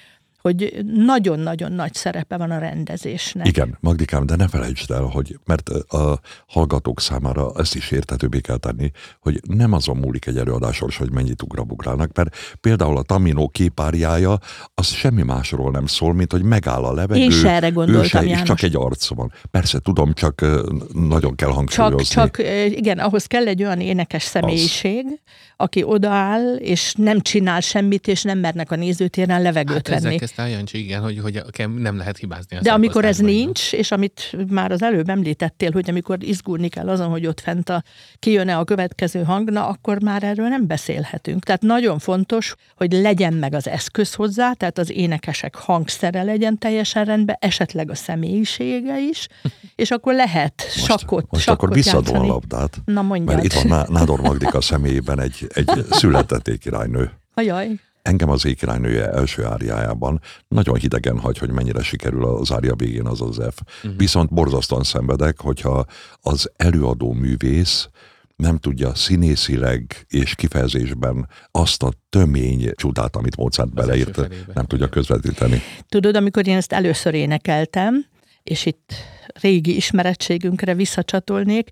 [0.45, 3.47] hogy nagyon-nagyon nagy szerepe van a rendezésnek.
[3.47, 8.57] Igen, Magdikám, de ne felejtsd el, hogy mert a hallgatók számára ezt is értetőbbé kell
[8.57, 14.37] tenni, hogy nem azon múlik egy előadásról, hogy mennyit ugrabugrálnak, mert például a Tamino képáriája,
[14.73, 17.21] az semmi másról nem szól, mint hogy megáll a levegő.
[17.21, 19.33] Én se erre gondoltam, se, és csak egy arc van.
[19.51, 20.45] Persze, tudom, csak
[20.93, 22.03] nagyon kell hangsúlyozni.
[22.03, 25.19] Csak, csak igen, ahhoz kell egy olyan énekes személyiség, az.
[25.57, 30.51] aki odaáll, és nem csinál semmit, és nem mernek a nézőtéren levegőt hát venni ezt
[30.51, 31.43] Jancsi, igen, hogy, hogy
[31.77, 32.57] nem lehet hibázni.
[32.61, 37.09] De amikor ez nincs, és amit már az előbb említettél, hogy amikor izgulni kell azon,
[37.09, 37.83] hogy ott fent a,
[38.19, 41.43] kijön-e a következő hangna, akkor már erről nem beszélhetünk.
[41.43, 47.05] Tehát nagyon fontos, hogy legyen meg az eszköz hozzá, tehát az énekesek hangszere legyen teljesen
[47.05, 49.27] rendben, esetleg a személyisége is,
[49.75, 52.81] és akkor lehet most, sakkot, most sakkot akkor visszadom a labdát.
[52.85, 53.35] Na mondjad.
[53.35, 57.11] Mert itt van Nádor Magdika személyében egy, egy született királynő.
[57.33, 63.07] Ajaj engem az ékirálynője első áriájában nagyon hidegen hagy, hogy mennyire sikerül az ária végén
[63.07, 63.59] az az F.
[63.83, 63.97] Uh-huh.
[63.97, 65.85] Viszont borzasztóan szenvedek, hogyha
[66.21, 67.89] az előadó művész
[68.35, 75.61] nem tudja színészileg és kifejezésben azt a tömény csodát, amit Mozart beleírt, nem tudja közvetíteni.
[75.89, 78.05] Tudod, amikor én ezt először énekeltem,
[78.43, 78.93] és itt
[79.41, 81.69] régi ismerettségünkre visszacsatolnék,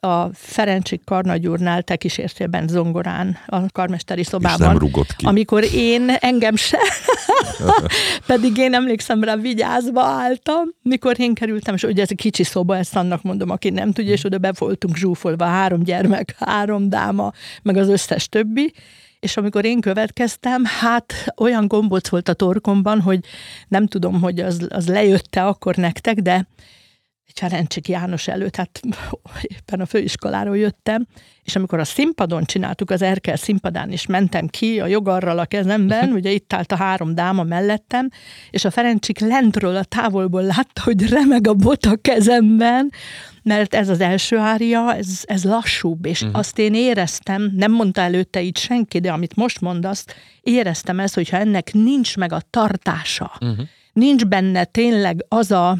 [0.00, 4.60] a Ferencsik Karnagyúrnál te kísértében zongorán a karmesteri szobában.
[4.60, 5.26] És nem rugott ki.
[5.26, 6.78] Amikor én engem se,
[8.26, 12.76] pedig én emlékszem rá, vigyázva álltam, mikor én kerültem, és ugye ez egy kicsi szoba,
[12.76, 17.32] ezt annak mondom, aki nem tudja, és oda be voltunk zsúfolva, három gyermek, három dáma,
[17.62, 18.72] meg az összes többi,
[19.20, 23.20] és amikor én következtem, hát olyan gombóc volt a torkomban, hogy
[23.68, 26.46] nem tudom, hogy az, az lejött-e akkor nektek, de
[27.34, 28.80] Ferencsik János előtt, hát
[29.58, 31.06] éppen a főiskoláról jöttem,
[31.42, 36.12] és amikor a színpadon csináltuk, az Erkel színpadán is mentem ki a jogarral a kezemben,
[36.18, 38.08] ugye itt állt a három dáma mellettem,
[38.50, 42.92] és a Ferencsik lentről a távolból látta, hogy remeg a bot a kezemben,
[43.42, 46.38] mert ez az első ária, ez, ez lassúbb, és uh-huh.
[46.38, 50.04] azt én éreztem, nem mondta előtte így senki, de amit most mondasz,
[50.40, 53.66] éreztem ezt, hogyha ennek nincs meg a tartása, uh-huh.
[53.92, 55.78] nincs benne tényleg az a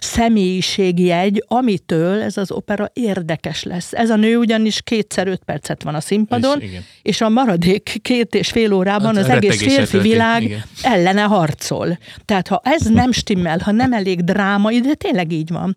[0.00, 3.92] személyiségjegy, amitől ez az opera érdekes lesz.
[3.92, 6.70] Ez a nő ugyanis kétszer öt percet van a színpadon, és,
[7.02, 10.62] és a maradék két és fél órában az, az egész férfi világ igen.
[10.82, 11.98] ellene harcol.
[12.24, 15.76] Tehát ha ez nem stimmel, ha nem elég drámai, de tényleg így van,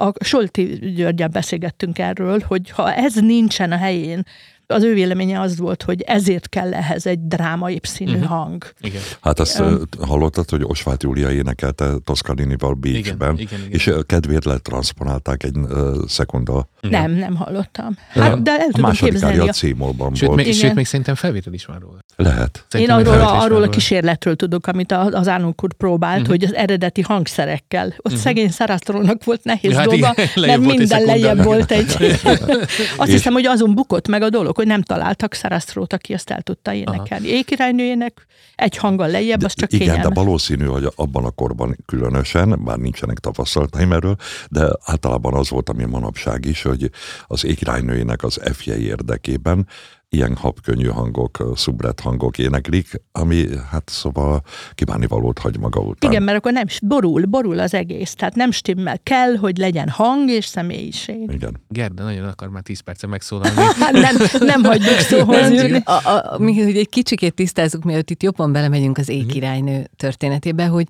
[0.00, 4.22] a Solti Györgyel beszélgettünk erről, hogy ha ez nincsen a helyén,
[4.70, 8.28] az ő véleménye az volt, hogy ezért kell ehhez egy drámai színű uh-huh.
[8.28, 8.72] hang.
[8.80, 9.00] Igen.
[9.20, 13.70] Hát azt um, hallottad, hogy Osváth Júlia énekelte Toscaninival Beachben, igen, igen, igen.
[13.70, 16.68] és kedvéért letranszponálták egy uh, szekunda.
[16.80, 17.00] Igen.
[17.00, 17.96] Nem, nem hallottam.
[18.08, 19.38] Hát, de el a tudom második képzelni.
[19.38, 20.44] a címolban sőt, volt.
[20.44, 21.98] Még, sőt, még szerintem felvétel is van róla.
[22.16, 22.64] Lehet.
[22.68, 26.36] Szerintem Én arról, a, arról a kísérletről tudok, amit az Ánunk úr próbált, uh-huh.
[26.36, 27.86] hogy az eredeti hangszerekkel.
[27.86, 28.20] Ott uh-huh.
[28.20, 31.96] szegény Szerásztrónak volt nehéz ja, dolga, hát mert minden lejjebb volt egy.
[32.96, 36.42] Azt hiszem, hogy azon bukott meg a dolog, hogy nem találtak Szerásztrót, aki azt el
[36.42, 37.28] tudta énekelni.
[37.28, 40.14] Ékirálynőjének egy hanggal lejjebb, az csak Igen, kényelmes.
[40.14, 44.16] de valószínű, hogy abban a korban különösen, bár nincsenek tapasztalataim erről,
[44.48, 46.90] de általában az volt, ami manapság is, hogy
[47.26, 49.66] az ékirálynőjének az F-je érdekében
[50.10, 54.42] ilyen habkönnyű hangok, szubret hangok éneklik, ami hát szóval
[54.74, 56.10] kívánni valót hagy maga után.
[56.10, 58.98] Igen, mert akkor nem, borul, borul az egész, tehát nem stimmel.
[59.02, 61.30] Kell, hogy legyen hang és személyiség.
[61.32, 61.60] Igen.
[61.68, 63.56] Gerda nagyon akar már 10 perce megszólalni.
[63.78, 65.80] Hát nem, nem hagyjuk szóhoz jönni.
[65.84, 70.86] A, a, mi, hogy egy kicsikét tisztázzuk, mielőtt itt jobban belemegyünk az ékirálynő történetébe, hogy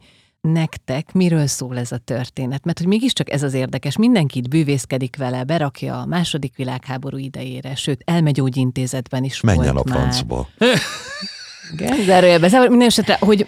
[0.52, 2.64] nektek miről szól ez a történet?
[2.64, 8.02] Mert hogy mégiscsak ez az érdekes, mindenkit bűvészkedik vele, berakja a második világháború idejére, sőt,
[8.04, 10.48] elmegyógyintézetben is Menjen volt a francba.
[11.72, 12.50] Igen, zárójelben.
[12.68, 13.46] Minden esetre, hogy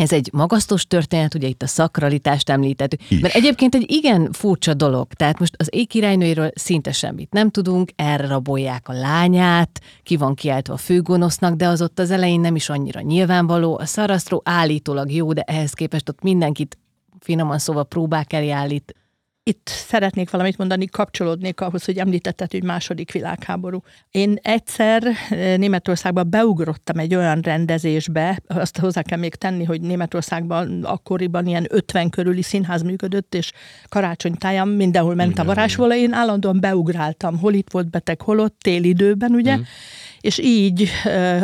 [0.00, 3.20] ez egy magasztos történet, ugye itt a szakralitást említettük, Is.
[3.20, 5.12] mert egyébként egy igen furcsa dolog.
[5.12, 10.76] Tehát most az ékirálynőiről szinte semmit nem tudunk, elrabolják a lányát, ki van kiáltva a
[10.76, 13.78] főgonosznak, de az ott az elején nem is annyira nyilvánvaló.
[13.78, 16.78] A szarasztró állítólag jó, de ehhez képest ott mindenkit
[17.20, 18.94] finoman szóval próbák elé állít,
[19.42, 23.82] itt szeretnék valamit mondani, kapcsolódnék ahhoz, hogy említetted, hogy második világháború.
[24.10, 30.84] Én egyszer eh, Németországban beugrottam egy olyan rendezésbe, azt hozzá kell még tenni, hogy Németországban
[30.84, 33.52] akkoriban ilyen 50 körüli színház működött, és
[33.88, 39.32] karácsonytáján mindenhol ment a varázsvola, én állandóan beugráltam, hol itt volt beteg, hol ott, télidőben,
[39.32, 39.60] ugye, mm
[40.20, 40.90] És így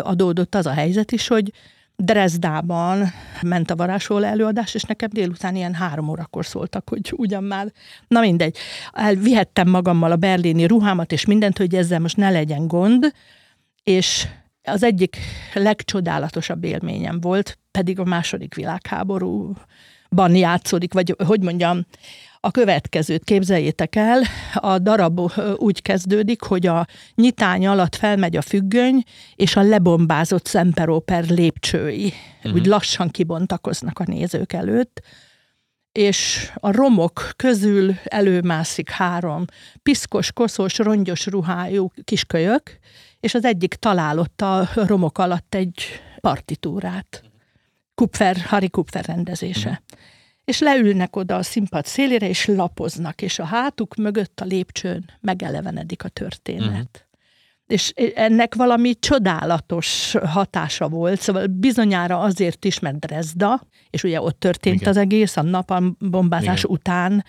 [0.01, 1.53] adódott az a helyzet is, hogy
[1.97, 7.73] Dresdában ment a varázsról előadás, és nekem délután ilyen három órakor szóltak, hogy ugyan már,
[8.09, 8.57] na mindegy.
[8.93, 13.13] Elvihettem magammal a berlini ruhámat, és mindent, hogy ezzel most ne legyen gond,
[13.83, 14.27] és
[14.63, 15.17] az egyik
[15.55, 21.87] legcsodálatosabb élményem volt, pedig a második világháborúban játszódik, vagy hogy mondjam,
[22.47, 24.23] a következőt képzeljétek el,
[24.55, 25.21] a darab
[25.57, 29.03] úgy kezdődik, hogy a nyitány alatt felmegy a függöny,
[29.35, 32.55] és a lebombázott szemperóper lépcsői uh-huh.
[32.55, 35.03] úgy lassan kibontakoznak a nézők előtt,
[35.93, 39.45] és a romok közül előmászik három
[39.83, 42.79] piszkos, koszos, rongyos ruhájú kiskölyök,
[43.21, 45.85] és az egyik találott a romok alatt egy
[46.21, 47.23] partitúrát.
[47.95, 49.69] Kupfer, Harry Kupfer rendezése.
[49.69, 50.15] Uh-huh
[50.47, 56.05] és leülnek oda a színpad szélére, és lapoznak, és a hátuk mögött a lépcsőn megelevenedik
[56.05, 56.65] a történet.
[56.69, 57.05] Uh-huh.
[57.67, 64.41] És ennek valami csodálatos hatása volt, szóval bizonyára azért is, mert Dresda, és ugye ott
[64.41, 64.89] történt Igen.
[64.89, 66.71] az egész, a napalbombázás Igen.
[66.77, 67.25] után,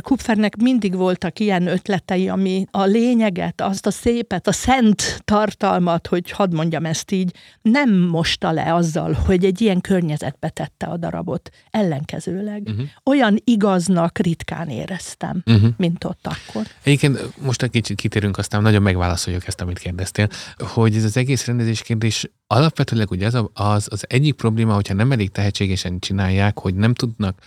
[0.00, 6.30] Kupfernek mindig voltak ilyen ötletei, ami a lényeget, azt a szépet, a szent tartalmat, hogy
[6.30, 11.50] hadd mondjam ezt így, nem mosta le azzal, hogy egy ilyen környezetbe tette a darabot.
[11.70, 12.62] Ellenkezőleg.
[12.62, 12.86] Uh-huh.
[13.04, 15.70] Olyan igaznak ritkán éreztem, uh-huh.
[15.76, 16.62] mint ott akkor.
[16.82, 21.46] Egyébként most egy kicsit kitérünk, aztán nagyon megválaszoljuk ezt, amit kérdeztél, hogy ez az egész
[21.46, 26.74] rendezés kérdés alapvetőleg ugye az, az, az egyik probléma, hogyha nem elég tehetségesen csinálják, hogy
[26.74, 27.38] nem tudnak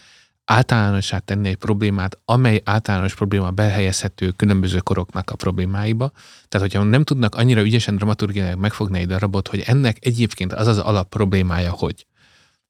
[0.51, 6.11] általánosá tenni egy problémát, amely általános probléma behelyezhető különböző koroknak a problémáiba.
[6.47, 10.77] Tehát, hogyha nem tudnak annyira ügyesen dramaturgiailag megfogni egy darabot, hogy ennek egyébként az az
[10.77, 12.05] alap problémája, hogy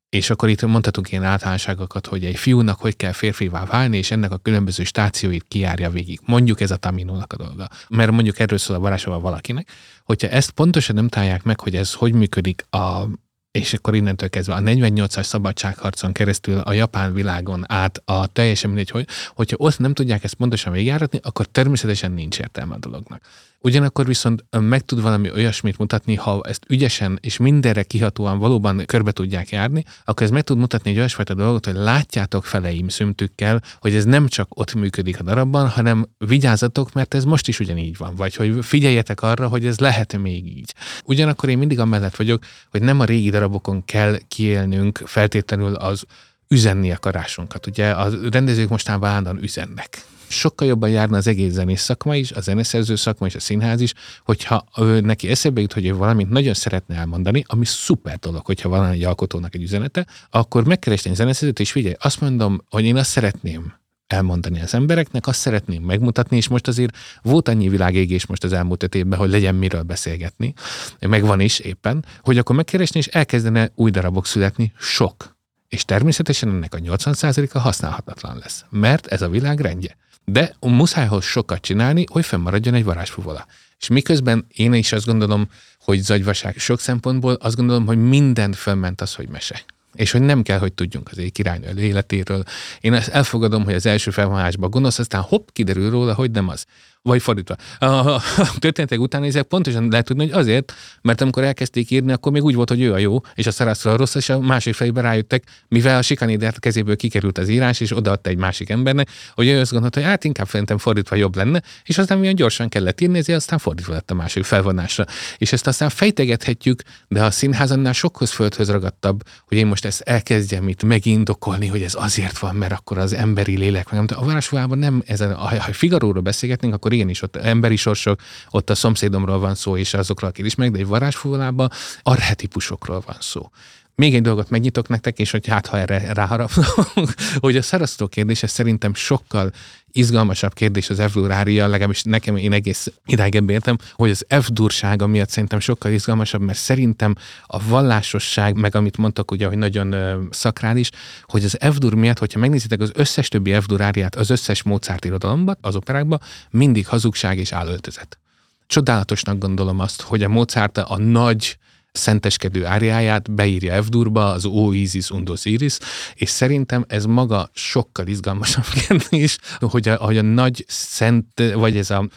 [0.10, 4.32] és akkor itt mondhatunk ilyen általánosságokat, hogy egy fiúnak hogy kell férfivá válni, és ennek
[4.32, 6.20] a különböző stációit kijárja végig.
[6.26, 7.68] Mondjuk ez a Taminónak a dolga.
[7.90, 9.72] Mert mondjuk erről szól a varázsával valakinek.
[10.04, 13.08] Hogyha ezt pontosan nem találják meg, hogy ez hogy működik a
[13.52, 18.90] és akkor innentől kezdve a 48-as szabadságharcon keresztül a japán világon át a teljesen mindegy,
[18.90, 23.22] hogy, hogyha ott nem tudják ezt pontosan végigjáratni, akkor természetesen nincs értelme a dolognak.
[23.64, 29.12] Ugyanakkor viszont meg tud valami olyasmit mutatni, ha ezt ügyesen és mindenre kihatóan valóban körbe
[29.12, 33.96] tudják járni, akkor ez meg tud mutatni egy olyasfajta dolgot, hogy látjátok feleim szümtükkel, hogy
[33.96, 38.16] ez nem csak ott működik a darabban, hanem vigyázzatok, mert ez most is ugyanígy van,
[38.16, 40.74] vagy hogy figyeljetek arra, hogy ez lehet még így.
[41.06, 46.04] Ugyanakkor én mindig amellett vagyok, hogy nem a régi darabokon kell kiélnünk feltétlenül az
[46.48, 47.68] üzenni akarásunkat.
[47.68, 52.42] Ugye a rendezők mostában állandóan üzennek sokkal jobban járna az egész zenész szakma is, a
[52.42, 56.54] zeneszerző szakma és a színház is, hogyha ő, neki eszébe jut, hogy ő valamit nagyon
[56.54, 61.60] szeretne elmondani, ami szuper dolog, hogyha van egy alkotónak egy üzenete, akkor megkeresni egy zeneszerzőt,
[61.60, 63.80] és figyelj, azt mondom, hogy én azt szeretném
[64.12, 68.84] elmondani az embereknek, azt szeretném megmutatni, és most azért volt annyi világégés most az elmúlt
[68.84, 70.54] öt évben, hogy legyen miről beszélgetni,
[71.00, 75.36] meg van is éppen, hogy akkor megkeresni, és elkezdene új darabok születni, sok.
[75.68, 79.98] És természetesen ennek a 80%-a használhatatlan lesz, mert ez a világ rendje.
[80.26, 83.46] De muszájhoz sokat csinálni, hogy fennmaradjon egy varázsfuvola.
[83.80, 89.02] És miközben én is azt gondolom, hogy zagyvaság sok szempontból, azt gondolom, hogy minden fennment
[89.02, 89.64] az, hogy mese
[89.96, 92.44] és hogy nem kell, hogy tudjunk az ég királynő életéről.
[92.80, 96.66] Én ezt elfogadom, hogy az első felvonásban gonosz, aztán hopp, kiderül róla, hogy nem az.
[97.04, 97.56] Vagy fordítva.
[97.80, 98.22] A
[98.60, 102.56] történetek után nézek, pontosan lehet tudni, hogy azért, mert amikor elkezdték írni, akkor még úgy
[102.56, 105.44] volt, hogy ő a jó, és a Sarasztra a rossz, és a másik fejében rájöttek,
[105.68, 109.72] mivel a Sikanidert kezéből kikerült az írás, és odaadta egy másik embernek, hogy ő azt
[109.72, 113.38] gondolta, hogy hát inkább szerintem fordítva jobb lenne, és aztán milyen gyorsan kellett írni, ezért
[113.38, 115.06] aztán fordítva lett a másik felvonásra.
[115.38, 120.02] És ezt aztán fejtegethetjük, de a színház annál sokhoz földhöz ragadtabb, hogy én most ezt
[120.02, 124.06] elkezdjem itt megindokolni, hogy ez azért van, mert akkor az emberi lélek, nem.
[124.16, 128.70] A varázsfogában nem ezen, ha Figaróról beszélgetnénk, akkor akkor én is ott emberi sorsok, ott
[128.70, 131.70] a szomszédomról van szó, és azokról, akik ismernek, de egy varázsfúvalában
[132.02, 133.50] arhetipusokról van szó.
[133.96, 137.14] Még egy dolgot megnyitok nektek, és hogy hát ha erre ráharapunk,
[137.46, 139.52] hogy a szarasztó kérdése szerintem sokkal
[139.92, 145.30] izgalmasabb kérdés az F-durária, legalábbis nekem én egész idáig ebbe értem, hogy az F-dursága miatt
[145.30, 149.96] szerintem sokkal izgalmasabb, mert szerintem a vallásosság, meg amit mondtak ugye, hogy nagyon
[150.32, 150.90] szakrális,
[151.24, 155.76] hogy az F-dur miatt, hogyha megnézitek az összes többi F-duráriát, az összes Mozart irodalomban, az
[155.76, 158.20] operákban, mindig hazugság és állöltözet.
[158.68, 161.58] Csodálatosnak gondolom azt, hogy a Mozart a nagy
[161.92, 165.78] szenteskedő áriáját beírja F-durba, az O Isis Undos Iris,
[166.14, 171.90] és szerintem ez maga sokkal izgalmasabb kérdés, hogy a, hogy a nagy szent, vagy ez
[171.90, 172.08] a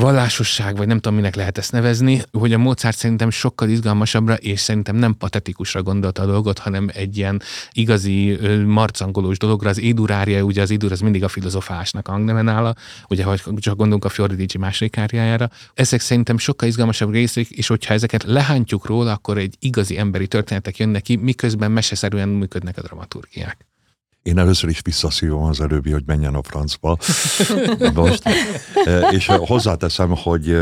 [0.00, 4.60] vallásosság, vagy nem tudom, minek lehet ezt nevezni, hogy a Mozart szerintem sokkal izgalmasabbra, és
[4.60, 9.68] szerintem nem patetikusra gondolta a dolgot, hanem egy ilyen igazi marcangolós dologra.
[9.68, 12.74] Az édurária, ugye az édur az mindig a filozofásnak hangneme nála,
[13.08, 15.50] ugye, hogy csak gondolunk a Fiordici második áriájára.
[15.74, 20.76] Ezek szerintem sokkal izgalmasabb részek, és hogyha ezeket lehántjuk róla, akkor egy igazi emberi történetek
[20.76, 23.66] jönnek ki, miközben meseszerűen működnek a dramaturgiák.
[24.26, 26.96] Én először is visszaszívom az előbbi, hogy menjen a francba.
[27.94, 28.22] Most.
[28.84, 30.56] E, és hozzáteszem, hogy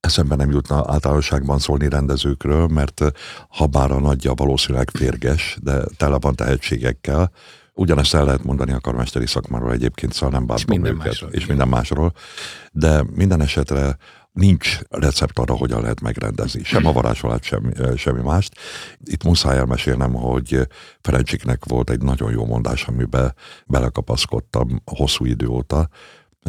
[0.00, 3.02] eszembe nem jutna általánosságban szólni rendezőkről, mert
[3.48, 7.30] ha bár a nagyja valószínűleg férges, de tele van tehetségekkel,
[7.78, 11.30] Ugyanezt el lehet mondani a karmesteri szakmáról egyébként, szóval nem bántom és minden őket, másról,
[11.30, 12.12] és minden másról,
[12.72, 13.96] de minden esetre
[14.38, 16.64] nincs recept arra, hogyan lehet megrendezni.
[16.64, 18.54] Sem a varázsolát, sem, semmi mást.
[19.04, 20.68] Itt muszáj elmesélnem, hogy
[21.00, 23.34] Ferencsiknek volt egy nagyon jó mondás, amiben
[23.66, 25.88] belekapaszkodtam hosszú idő óta.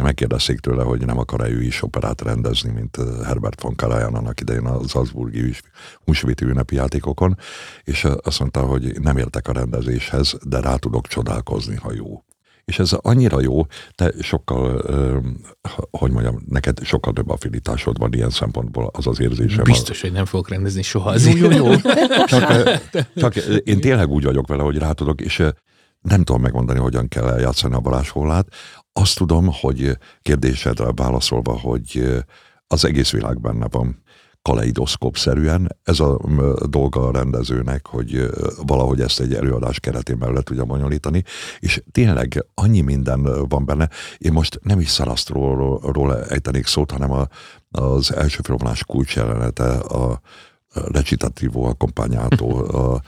[0.01, 4.65] Megkérdezték tőle, hogy nem akar-e ő is operát rendezni, mint Herbert von Karajan annak idején
[4.65, 5.53] a Salzburgi
[6.05, 7.37] húsvéti ünnepi játékokon,
[7.83, 12.23] és azt mondta, hogy nem értek a rendezéshez, de rá tudok csodálkozni, ha jó.
[12.69, 14.81] És ez annyira jó, te sokkal,
[15.91, 19.63] hogy mondjam, neked sokkal több affinitásod van ilyen szempontból, az az érzésem.
[19.63, 21.37] Biztos, hogy nem fogok rendezni soha azért.
[21.37, 21.75] Jó, jó, jó.
[22.25, 22.79] Csak,
[23.21, 25.37] csak én tényleg úgy vagyok vele, hogy rá tudok, és
[26.01, 28.47] nem tudom megmondani, hogyan kell eljátszani a varázsholát.
[28.93, 32.03] Azt tudom, hogy kérdésedre válaszolva, hogy
[32.67, 34.03] az egész világ benne van
[34.41, 35.75] kaleidoszkópszerűen.
[35.83, 36.19] Ez a
[36.69, 38.29] dolga a rendezőnek, hogy
[38.65, 41.23] valahogy ezt egy előadás keretén belül tudja bonyolítani,
[41.59, 43.89] és tényleg annyi minden van benne.
[44.17, 47.27] Én most nem is Szarasztról ejtenék szót, hanem a,
[47.71, 50.21] az első filmlás kulcsjelenete, a
[50.73, 52.45] recitativo accompagnato,
[52.81, 53.01] a, a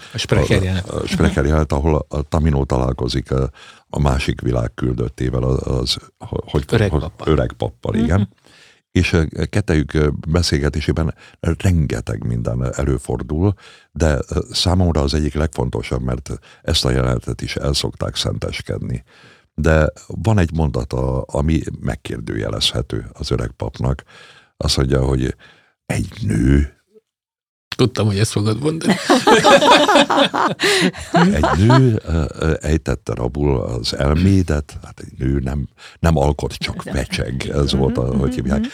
[1.06, 3.50] Sprecher jelet, ahol a Tamino találkozik a,
[3.89, 7.28] a másik világ küldöttével, az, az hogy, öreg pappal.
[7.28, 8.30] Öreg pappal, igen.
[8.91, 9.17] És
[9.49, 13.54] kettejük beszélgetésében rengeteg minden előfordul,
[13.91, 14.19] de
[14.51, 19.04] számomra az egyik legfontosabb, mert ezt a jelenetet is el szokták szenteskedni.
[19.54, 24.04] De van egy mondata, ami megkérdőjelezhető az öreg papnak.
[24.58, 25.36] Azt mondja, hogy
[25.86, 26.81] egy nő
[27.82, 28.96] Tudtam, hogy ezt fogod mondani.
[31.41, 32.02] egy nő
[32.60, 35.67] ejtette rabul az elmédet, hát egy nő nem,
[36.00, 38.65] nem alkot, csak fecseg, ez volt, a, hogy hívják.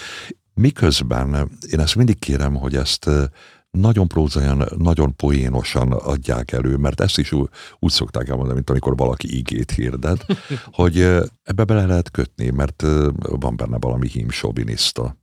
[0.54, 3.10] Miközben én ezt mindig kérem, hogy ezt
[3.72, 8.96] nagyon prózaian, nagyon poénosan adják elő, mert ezt is úgy, úgy szokták elmondani, mint amikor
[8.98, 10.26] valaki ígét hirdet,
[10.72, 11.00] hogy
[11.44, 12.82] ebbe bele lehet kötni, mert
[13.22, 15.18] van benne valami hímsoviniszta.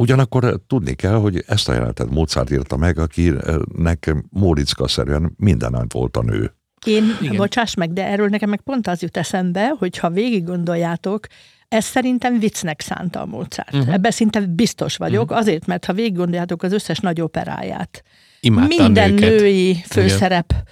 [0.00, 6.22] Ugyanakkor tudni kell, hogy ezt a jelenetet Mozart írta meg, akinek Móriczka-szerűen minden volt a
[6.22, 6.54] nő.
[6.86, 7.36] Én, Igen.
[7.36, 11.26] bocsáss meg, de erről nekem meg pont az jut eszembe, hogy ha végig gondoljátok,
[11.68, 13.74] ez szerintem viccnek szánta a Mozart.
[13.74, 13.94] Uh-huh.
[13.94, 15.38] Ebben szinte biztos vagyok, uh-huh.
[15.38, 18.02] azért, mert ha végig gondoljátok az összes nagy operáját,
[18.40, 19.28] Imádtam minden őket.
[19.28, 20.64] női főszerep Igen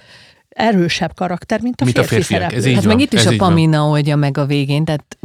[0.49, 2.53] erősebb karakter, mint a mint férfi a férfiak.
[2.53, 3.89] Ez így hát van, meg itt is a Pamina van.
[3.89, 4.85] oldja meg a végén.
[4.85, 5.17] Tehát...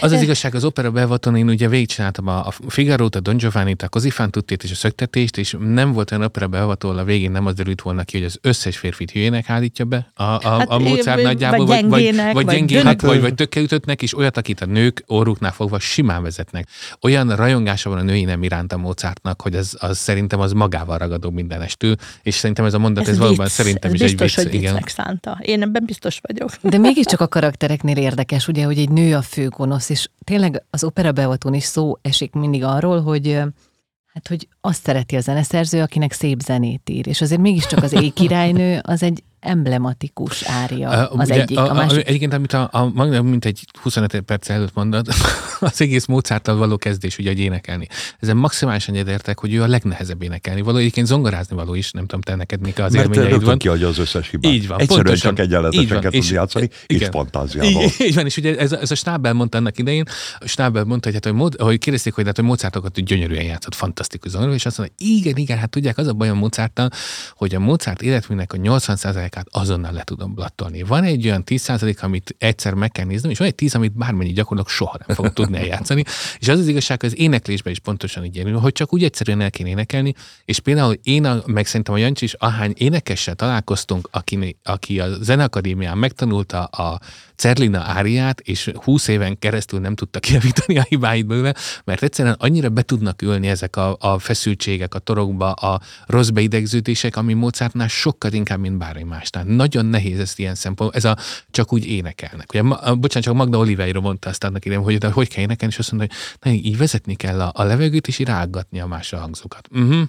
[0.00, 3.82] Az az igazság, az opera bevaton én ugye végigcsináltam a, a Figaro-t, a Don Giovanni-t,
[3.82, 7.54] a Cosifantuttit és a szöktetést, és nem volt olyan opera beavató, a végén nem az
[7.54, 11.22] derült volna ki, hogy az összes férfit hülyének állítja be a, a, hát, a Mozart
[11.22, 15.52] nagyjából, vagy, gyengének, vagy, vagy, gyengének, vagy, vagy tökkelütöttnek, és olyat, akit a nők orruknál
[15.52, 16.68] fogva simán vezetnek.
[17.00, 20.98] Olyan rajongása van a női nem iránt a Mozartnak, hogy az, az szerintem az magával
[20.98, 24.57] ragadó mindenestől, és szerintem ez a mondat, ez, ez valóban szerintem ez is egy vicc.
[24.58, 25.38] Igen viccnek szánta.
[25.42, 26.50] Én ebben biztos vagyok.
[26.62, 31.12] De mégiscsak a karaktereknél érdekes, ugye, hogy egy nő a főgonosz, és tényleg az opera
[31.12, 33.32] beavatón is szó esik mindig arról, hogy
[34.12, 37.06] hát, hogy azt szereti a zeneszerző, akinek szép zenét ír.
[37.06, 41.58] És azért mégiscsak az éjkirálynő az egy emblematikus ária az Ugye, egyik.
[41.58, 42.06] A, a másik...
[42.06, 45.08] Egyébként, amit a, a Magda mint egy 25 perc előtt mondod,
[45.60, 47.86] az egész Mozarttal való kezdés, ugye, hogy énekelni.
[48.20, 50.76] Ezen maximálisan egyetértek, hogy ő a legnehezebb énekelni való.
[50.76, 53.58] Egyébként zongorázni való is, nem tudom, te neked mik az Mert eh, élményeid van.
[53.58, 54.52] kiadja az összes hibát.
[54.52, 57.82] Így van, Egyszerűen pontosan, csak egyenletesen kell tudni játszani, és fantáziával.
[57.82, 60.04] Így, így, van, és ugye ez, ez a Schnabel mondta annak idején,
[60.44, 64.52] Schnabel mondta, hogy, hát, hogy, hogy kérdezték, hogy, hát, hogy Mozartokat gyönyörűen játszott, fantasztikus zongorú,
[64.52, 66.88] és azt mondta, igen, igen, hát tudják, az a baj a
[67.34, 68.96] hogy a Mozart életműnek a 80
[69.28, 70.82] 10%-át azonnal le tudom blattolni.
[70.82, 73.92] Van egy olyan 10 százalék, amit egyszer meg kell néznem, és van egy 10, amit
[73.92, 76.04] bármennyi gyakorlok soha nem fogok tudni eljátszani.
[76.38, 79.40] És az az igazság, hogy az éneklésben is pontosan így érünk, hogy csak úgy egyszerűen
[79.40, 80.14] el kell énekelni,
[80.44, 85.08] és például én, a, meg szerintem a Jancsi is, ahány énekessel találkoztunk, aki, aki a
[85.22, 87.00] Zenakadémián megtanulta a
[87.38, 92.68] Cerlina áriát, és 20 éven keresztül nem tudta kijavítani a hibáit belőle, mert egyszerűen annyira
[92.68, 98.32] be tudnak ülni ezek a, a feszültségek a torokba, a rossz beidegződések, ami Mozartnál sokkal
[98.32, 99.44] inkább, mint bármi más másnál.
[99.44, 101.16] Nagyon nehéz ezt ilyen szempont, ez a
[101.50, 102.46] csak úgy énekelnek.
[102.50, 105.72] Ugye, ma, bocsánat, csak Magda Oliveira mondta azt annak idején, hogy de hogy kell énekelni,
[105.72, 108.86] és azt mondta, hogy na, így vezetni kell a, a levegőt, és így rággatni a
[108.86, 109.68] másra hangzókat.
[109.70, 110.02] Uh-huh.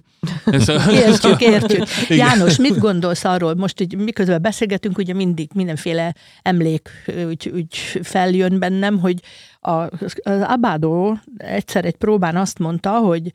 [1.07, 1.87] értjük, értjük.
[2.07, 3.55] János, mit gondolsz arról?
[3.55, 6.89] Most így miközben beszélgetünk, ugye mindig mindenféle emlék
[7.27, 9.19] úgy, úgy feljön bennem, hogy
[9.59, 13.31] a, az Abádó egyszer egy próbán azt mondta, hogy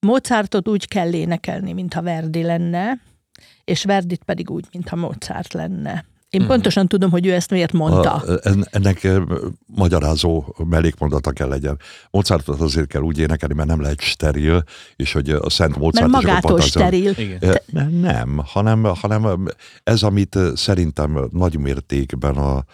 [0.00, 3.00] Mozartot úgy kell énekelni, mintha Verdi lenne,
[3.64, 6.04] és Verdit pedig úgy, mintha Mozart lenne.
[6.34, 6.48] Én hmm.
[6.48, 8.12] pontosan tudom, hogy ő ezt miért mondta.
[8.12, 8.38] A,
[8.70, 9.08] ennek
[9.66, 11.78] magyarázó mellékmondata kell legyen.
[12.10, 14.64] Mozartot azért kell úgy énekelni, mert nem lehet steril,
[14.96, 16.10] és hogy a Szent Mozart...
[16.10, 17.14] Mert magától steril.
[17.66, 19.46] Nem, nem hanem, hanem
[19.84, 22.64] ez, amit szerintem nagy mértékben a,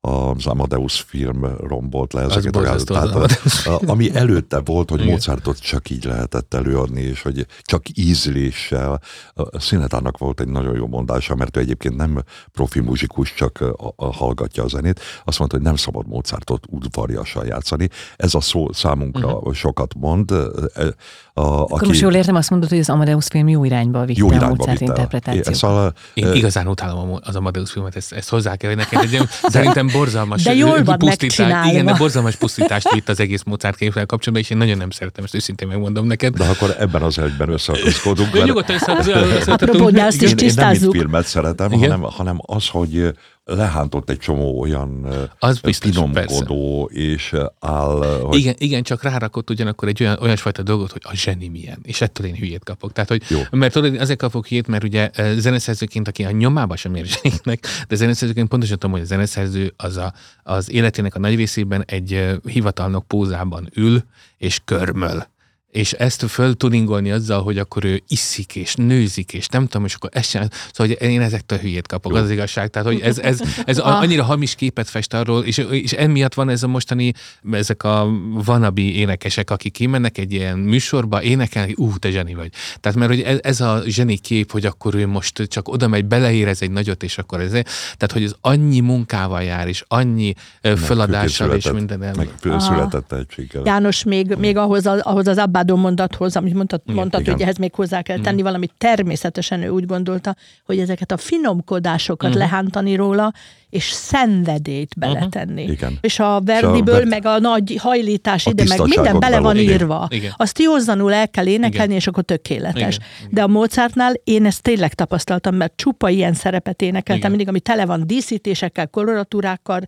[0.00, 5.00] az Amadeus film rombolt le ezeket az a, tehát, a, a, ami előtte volt, hogy
[5.00, 5.12] Igen.
[5.12, 9.00] Mozartot csak így lehetett előadni, és hogy csak ízléssel.
[9.34, 12.22] A Színetának volt egy nagyon jó mondása, mert ő egyébként nem
[12.52, 15.00] profi muzsikus, csak a, a, hallgatja a zenét.
[15.24, 17.88] Azt mondta, hogy nem szabad Mozartot udvariasan játszani.
[18.16, 19.54] Ez a szó számunkra uh-huh.
[19.54, 20.30] sokat mond.
[20.30, 21.86] A, Akkor aki...
[21.86, 24.54] most jól értem, azt mondod, hogy az Amadeus film jó irányba vitte jó irányba a
[24.56, 24.92] Mozart vitte.
[24.92, 25.54] interpretációt.
[25.54, 29.28] Szóval, Én igazán utálom az Amadeus filmet, ezt, ezt hozzá kell, hogy neked.
[29.42, 31.66] Szerintem borzalmas de jól van pusztítás.
[31.66, 35.24] Igen, de borzalmas pusztítást vitt az egész Mozart képvel kapcsolatban, és én nagyon nem szeretem,
[35.24, 36.34] ezt őszintén megmondom neked.
[36.34, 38.32] De akkor ebben az egyben összeakaszkodunk.
[38.32, 38.44] Mert...
[38.44, 39.46] Nyugodtan összeakaszkodunk.
[39.60, 40.82] Apropó, azt is tisztázzuk.
[40.82, 43.12] Én nem filmet szeretem, hanem, hanem az, hogy
[43.44, 45.06] lehántott egy csomó olyan
[45.38, 48.20] az biztos, finomkodó és áll...
[48.22, 48.38] Hogy...
[48.38, 52.26] Igen, igen, csak rárakott ugyanakkor egy olyan, olyasfajta dolgot, hogy a zseni milyen, és ettől
[52.26, 52.92] én hülyét kapok.
[52.92, 53.40] Tehát, hogy, Jó.
[53.50, 57.96] mert tudod, azért kapok hülyét, mert ugye zeneszerzőként, aki a nyomába sem ér zseninek, de
[57.96, 60.12] zeneszerzőként pontosan tudom, hogy a zeneszerző az a,
[60.42, 64.02] az életének a nagy részében egy hivatalnok pózában ül,
[64.38, 65.26] és körmöl
[65.70, 69.94] és ezt föl tuningolni azzal, hogy akkor ő iszik, és nőzik, és nem tudom, és
[69.94, 72.70] akkor ez sem, szóval hogy én ezektől hülyét kapok, az, az igazság.
[72.70, 76.62] Tehát, hogy ez, ez, ez annyira hamis képet fest arról, és, és emiatt van ez
[76.62, 77.12] a mostani,
[77.52, 78.08] ezek a
[78.44, 82.52] vanabi énekesek, akik kimennek egy ilyen műsorba, énekelni, ú, te zseni vagy.
[82.80, 86.04] Tehát, mert hogy ez, ez a zseni kép, hogy akkor ő most csak oda megy,
[86.04, 90.76] beleérez egy nagyot, és akkor ez, tehát, hogy ez annyi munkával jár, és annyi meg
[90.76, 91.98] feladással, és minden.
[91.98, 92.28] Meg
[92.60, 93.62] született egységgel.
[93.64, 97.32] János, még, még ahhoz, ahhoz az abba Abádó mondathoz, amit mondtad, igen, mondtad igen.
[97.32, 98.44] hogy ehhez még hozzá kell tenni mm.
[98.44, 102.38] valamit, természetesen ő úgy gondolta, hogy ezeket a finomkodásokat mm.
[102.38, 103.32] lehántani róla,
[103.70, 105.62] és szenvedélyt beletenni.
[105.62, 105.76] Uh-huh.
[105.76, 105.98] Igen.
[106.00, 109.72] És a Verdiből, meg a nagy hajlítás ide, meg minden bele van igen.
[109.72, 110.08] írva.
[110.10, 110.32] Igen.
[110.36, 111.96] Azt józanul el kell énekelni, Igen.
[111.96, 112.94] és akkor tökéletes.
[112.94, 113.30] Igen.
[113.30, 117.30] De a Mozartnál én ezt tényleg tapasztaltam, mert csupa ilyen szerepet énekeltem, Igen.
[117.30, 119.80] mindig, ami tele van díszítésekkel, koloratúrákkal,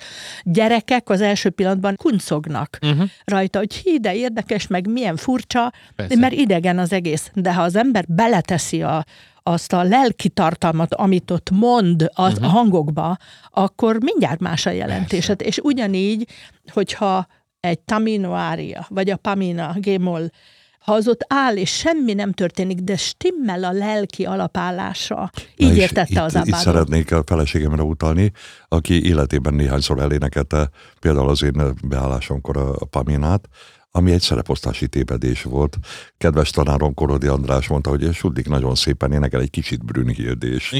[0.43, 3.09] gyerekek az első pillanatban kuncognak uh-huh.
[3.25, 6.17] rajta, hogy hí, de érdekes, meg milyen furcsa, Persze.
[6.17, 7.31] mert idegen az egész.
[7.35, 9.05] De ha az ember beleteszi a,
[9.43, 12.47] azt a lelki tartalmat, amit ott mond az uh-huh.
[12.47, 13.17] a hangokba,
[13.51, 15.43] akkor mindjárt más a jelentéset.
[15.43, 16.29] És ugyanígy,
[16.73, 17.27] hogyha
[17.61, 20.31] egy Tamino ária, vagy a Pamina Gémol,
[20.79, 25.31] ha az ott áll, és semmi nem történik, de stimmel a lelki alapállása.
[25.57, 26.49] Így Na értette az abádó.
[26.49, 28.33] Itt szeretnék a feleségemre utalni,
[28.69, 30.71] aki életében néhányszor elénekelte
[31.01, 33.49] például az én beállásomkor a Paminát,
[33.95, 35.79] ami egy szereposztási tévedés volt.
[36.19, 40.75] Kedves tanárom Korodi András mondta, hogy Sudlik nagyon szépen énekel egy kicsit Brünnhildés.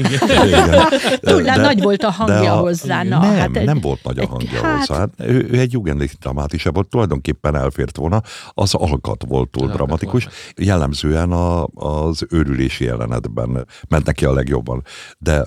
[1.19, 3.03] Túl nagy volt a hangja a, hozzá.
[3.03, 5.07] Na, nem, hát egy, nem volt nagy a hangja hát, hozzá.
[5.17, 8.21] Ő, ő egy jugendlich dramátisabb volt, tulajdonképpen elfért volna.
[8.49, 10.23] Az alkat volt túl alkat dramatikus.
[10.23, 10.53] Volt.
[10.55, 14.83] Jellemzően a, az őrülési jelenetben ment neki a legjobban.
[15.17, 15.43] De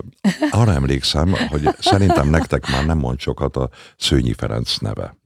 [0.51, 5.17] arra emlékszem, hogy szerintem nektek már nem mond sokat a Szőnyi Ferenc neve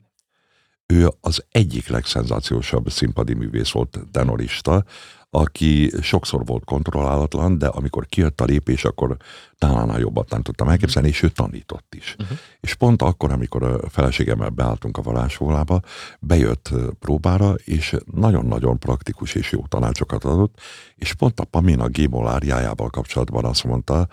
[0.91, 4.85] ő az egyik legszenzációsabb színpadi művész volt, tenorista,
[5.31, 9.17] aki sokszor volt kontrollálatlan, de amikor kijött a lépés, akkor
[9.59, 12.17] talán jobbat nem tudtam elképzelni, és ő tanított is.
[12.19, 12.39] Uh-huh.
[12.61, 15.81] És pont akkor, amikor a feleségemmel beálltunk a varázsfólába,
[16.21, 20.61] bejött próbára, és nagyon-nagyon praktikus és jó tanácsokat adott,
[20.95, 22.41] és pont a Pamina Gémol
[22.91, 24.09] kapcsolatban azt mondta,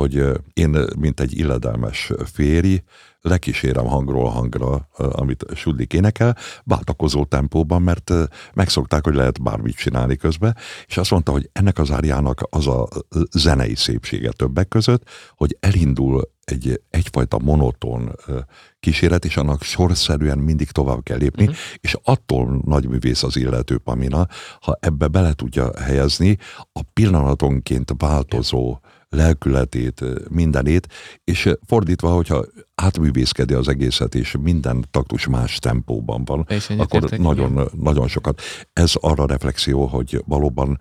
[0.00, 0.22] hogy
[0.52, 2.82] én, mint egy illedelmes féri,
[3.20, 8.12] lekísérem hangról hangra, amit Sudlik énekel, váltakozó tempóban, mert
[8.54, 12.88] megszokták, hogy lehet bármit csinálni közben, és azt mondta, hogy ennek az árjának az a
[13.30, 18.12] zenei szépsége többek között, hogy elindul egy, egyfajta monoton
[18.80, 21.58] kíséret, és annak sorszerűen mindig tovább kell lépni, uh-huh.
[21.80, 24.26] és attól nagy művész az illető Pamina,
[24.60, 26.38] ha ebbe bele tudja helyezni
[26.72, 28.78] a pillanatonként változó
[29.10, 30.88] lelkületét, mindenét,
[31.24, 32.44] és fordítva, hogyha
[32.74, 36.46] átművészkedi az egészet, és minden taktus más tempóban van,
[36.76, 38.40] akkor nagyon, nagyon sokat.
[38.72, 40.78] Ez arra reflexió, hogy valóban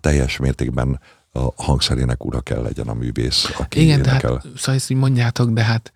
[0.00, 1.00] teljes mértékben
[1.32, 4.20] a hangszerének ura kell legyen a művész, aki Igen, énekel.
[4.20, 5.92] tehát szóval ezt így mondjátok, de hát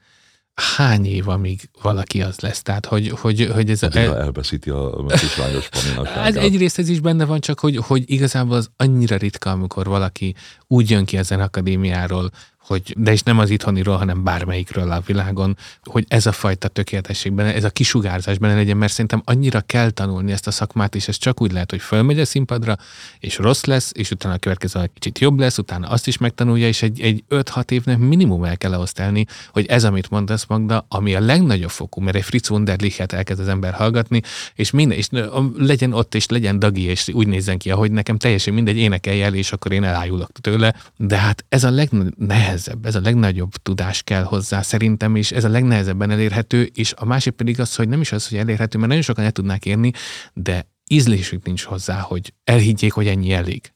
[0.55, 2.62] hány év, amíg valaki az lesz?
[2.62, 3.82] Tehát, hogy, hogy, hogy ez...
[3.82, 6.36] Addig a, elveszíti a kislányos ez paminaságát.
[6.36, 10.34] egyrészt ez is benne van, csak hogy, hogy igazából az annyira ritka, amikor valaki
[10.66, 12.30] úgy jön ki ezen akadémiáról,
[12.66, 17.32] hogy, de is nem az itthoniról, hanem bármelyikről a világon, hogy ez a fajta tökéletesség
[17.32, 21.08] benne, ez a kisugárzás benne legyen, mert szerintem annyira kell tanulni ezt a szakmát, és
[21.08, 22.76] ez csak úgy lehet, hogy fölmegy a színpadra,
[23.18, 26.66] és rossz lesz, és utána a következő egy kicsit jobb lesz, utána azt is megtanulja,
[26.66, 30.86] és egy, egy 5-6 évnek minimum el kell ahhoz telni, hogy ez, amit mondasz Magda,
[30.88, 34.22] ami a legnagyobb fokú, mert egy Fritz Wunderlichet elkezd az ember hallgatni,
[34.54, 35.08] és minden, és
[35.56, 39.34] legyen ott, és legyen dagi, és úgy nézzen ki, ahogy nekem teljesen mindegy, énekelj el,
[39.34, 42.51] és akkor én elájulok tőle, de hát ez a legnehezebb,
[42.82, 47.32] ez a legnagyobb tudás kell hozzá szerintem, és ez a legnehezebben elérhető, és a másik
[47.32, 49.90] pedig az, hogy nem is az, hogy elérhető, mert nagyon sokan el tudnák érni,
[50.32, 53.72] de ízlésük nincs hozzá, hogy elhiggyék, hogy ennyi elég.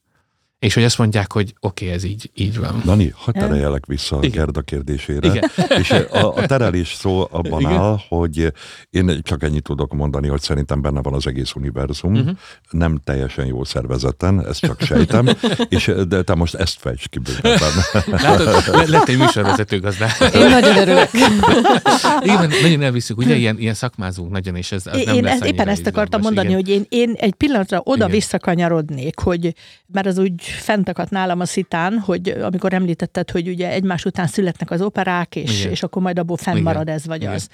[0.58, 2.82] És hogy azt mondják, hogy oké, okay, ez így, így van.
[2.84, 4.30] Dani, hagyd tereljelek vissza a Igen.
[4.30, 5.28] Gerda kérdésére.
[5.28, 5.50] Igen.
[5.78, 7.72] És a, a terelés szó abban Igen.
[7.72, 8.52] áll, hogy
[8.90, 12.36] én csak ennyit tudok mondani, hogy szerintem benne van az egész univerzum, uh-huh.
[12.70, 15.28] nem teljesen jól szervezeten, ezt csak sejtem,
[15.68, 17.70] és de te most ezt fejtsd ki bővebben.
[18.06, 20.08] Látod, le- lett egy műsorvezető gazdá.
[20.34, 21.08] Én nagyon örülök.
[22.22, 25.44] Igen, nagyon elviszük, ugye ilyen, ilyen szakmázunk nagyon, és ez az nem én lesz ezt,
[25.44, 26.60] éppen ezt akartam mondani, Igen.
[26.60, 28.10] hogy én, én egy pillanatra oda Igen.
[28.10, 29.54] visszakanyarodnék, hogy
[29.86, 34.26] mert az úgy fent akadt nálam a szitán, hogy amikor említetted, hogy ugye egymás után
[34.26, 35.70] születnek az operák, és, Igen.
[35.70, 37.32] és akkor majd abból fennmarad ez vagy Igen.
[37.34, 37.48] az.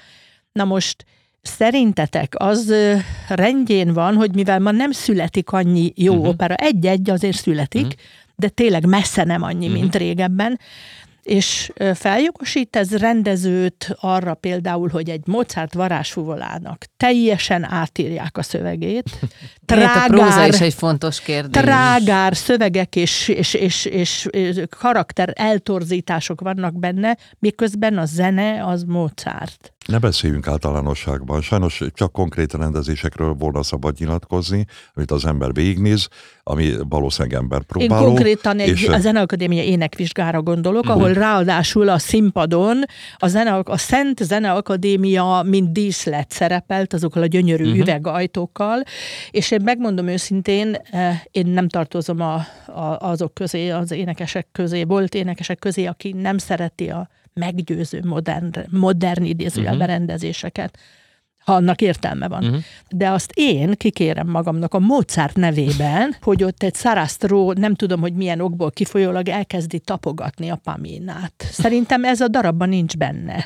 [0.51, 1.05] Na most
[1.41, 2.73] szerintetek az
[3.27, 6.19] rendjén van, hogy mivel ma nem születik annyi jó Mhm.
[6.21, 6.33] uh-huh.
[6.33, 7.89] opera, egy-egy azért születik, Mhm.
[7.91, 8.03] uh-huh.
[8.35, 9.65] de tényleg messze nem annyi, Mhm.
[9.65, 9.79] uh-huh.
[9.81, 10.59] mint régebben,
[11.23, 19.19] és feljogosít ez rendezőt arra például, hogy egy Mozart varázsfuvolának teljesen átírják a szövegét,
[19.65, 21.63] Tehát a próza trágár, is egy fontos kérdés.
[21.63, 28.83] trágár szövegek és, és, és, és, és karakter eltorzítások vannak benne, miközben a zene az
[28.83, 29.73] Mozart.
[29.85, 31.41] Ne beszéljünk általánosságban.
[31.41, 36.07] Sajnos csak konkrét rendezésekről volna szabad nyilatkozni, amit az ember végignéz,
[36.43, 38.05] ami valószínűleg ember Én próbáló.
[38.05, 42.83] konkrétan egy, és- a Zeneakadémia énekvizsgára gondolok, ahol ráadásul a színpadon
[43.17, 47.79] a, zene, a Szent Zeneakadémia mint díszlet szerepelt azokkal a gyönyörű uh-huh.
[47.79, 48.83] üvegajtókkal,
[49.31, 52.33] és én megmondom őszintén, eh, én nem tartozom a,
[52.65, 58.51] a, azok közé, az énekesek közé, volt énekesek közé, aki nem szereti a meggyőző modern,
[58.69, 59.97] modern idézőjelben Mhm.
[59.97, 60.77] rendezéseket
[61.45, 62.43] ha annak értelme van.
[62.43, 62.55] Mhm.
[62.89, 68.13] De azt én kikérem magamnak a Mozart nevében, hogy ott egy Sarastro, nem tudom, hogy
[68.13, 71.33] milyen okból kifolyólag elkezdi tapogatni a Paminát.
[71.51, 73.45] Szerintem ez a darabban nincs benne.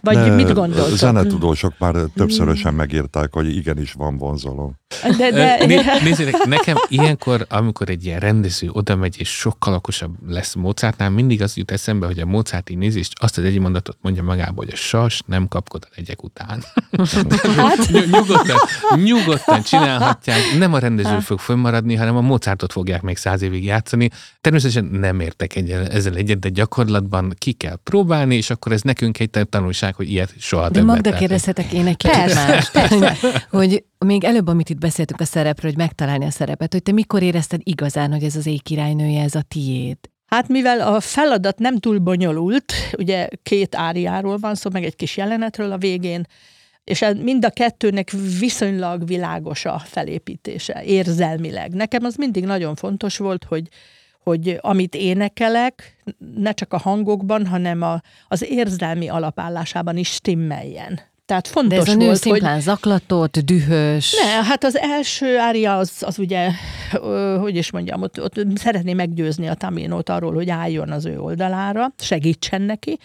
[0.00, 0.96] Vagy Ne, mit gondoltok?
[0.96, 4.76] Zenetudósok már többszörösen megírták, hogy igenis van vonzalom.
[5.18, 10.14] De, de, Né- Nézzétek, nekem ilyenkor, amikor egy ilyen rendező oda megy, és sokkal okosabb
[10.26, 13.58] lesz Mozartnál, mindig az jut eszembe, hogy a Mozart így nézi, és azt az egy
[13.58, 16.64] mondatot mondja magába, hogy a sas nem kapkod a legyek után.
[17.56, 17.88] Hát?
[17.90, 18.56] Ny- nyugodtan,
[19.04, 24.10] nyugodtan csinálhatják, nem a rendező fog fönnmaradni, hanem a Mozartot fogják még száz évig játszani.
[24.40, 29.20] Természetesen nem értek egy, ezzel egyet, de gyakorlatban ki kell próbálni, és akkor ez nekünk
[29.20, 33.18] egy tanulság, hogy ilyet soha De többet Magda kérdezhetek én egy kicsit Persze, más.
[33.50, 37.22] Hogy még előbb, amit itt beszéltünk a szerepről, hogy megtalálni a szerepet, hogy te mikor
[37.22, 39.96] érezted igazán, hogy ez az éj királynője, ez a tiéd?
[40.26, 45.16] Hát mivel a feladat nem túl bonyolult, ugye két áriáról van szó, meg egy kis
[45.16, 46.26] jelenetről a végén,
[46.88, 51.72] és mind a kettőnek viszonylag világos a felépítése, érzelmileg.
[51.72, 53.68] Nekem az mindig nagyon fontos volt, hogy,
[54.22, 55.96] hogy amit énekelek,
[56.36, 61.00] ne csak a hangokban, hanem a, az érzelmi alapállásában is stimmeljen.
[61.26, 62.32] Tehát De fontos ez a nő volt, hogy...
[62.32, 64.14] szimplán zaklatott, dühös.
[64.22, 66.50] Ne, hát az első ária az, az ugye,
[66.92, 71.20] ö, hogy is mondjam, ott, ott szeretné meggyőzni a Taminót arról, hogy álljon az ő
[71.20, 72.98] oldalára, segítsen neki,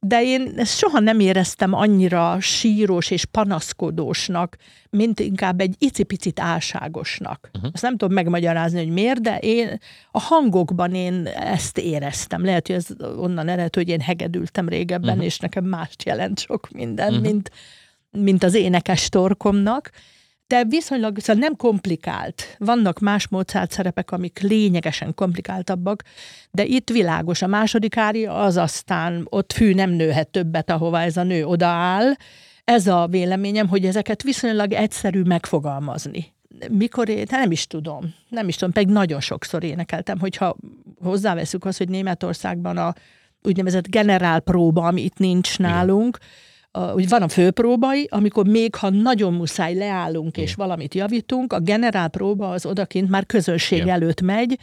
[0.00, 4.56] de én ezt soha nem éreztem annyira síros és panaszkodósnak,
[4.90, 7.50] mint inkább egy icipicit álságosnak.
[7.54, 7.70] Uh-huh.
[7.74, 9.78] Azt nem tudom megmagyarázni, hogy miért, de én
[10.10, 12.44] a hangokban én ezt éreztem.
[12.44, 12.86] Lehet, hogy ez
[13.16, 15.24] onnan ered, hogy én hegedültem régebben, uh-huh.
[15.24, 17.24] és nekem mást jelent sok minden, uh-huh.
[17.24, 17.50] mint,
[18.10, 19.90] mint az énekes torkomnak.
[20.46, 22.56] De viszonylag szóval nem komplikált.
[22.58, 26.02] Vannak más Mozart szerepek, amik lényegesen komplikáltabbak,
[26.50, 27.42] de itt világos.
[27.42, 32.12] A második ária az aztán ott fű nem nőhet többet, ahova ez a nő odaáll.
[32.64, 36.34] Ez a véleményem, hogy ezeket viszonylag egyszerű megfogalmazni.
[36.70, 40.56] Mikor én, nem is tudom, nem is tudom, pedig nagyon sokszor énekeltem, hogyha
[41.02, 42.94] hozzáveszünk azt, hogy Németországban a
[43.42, 46.18] úgynevezett generálpróba, ami itt nincs nálunk,
[46.76, 51.58] a, úgy van a főpróbai, amikor még ha nagyon muszáj leállunk és valamit javítunk, a
[51.60, 53.94] generálpróba az odakint már közönség Igen.
[53.94, 54.58] előtt megy,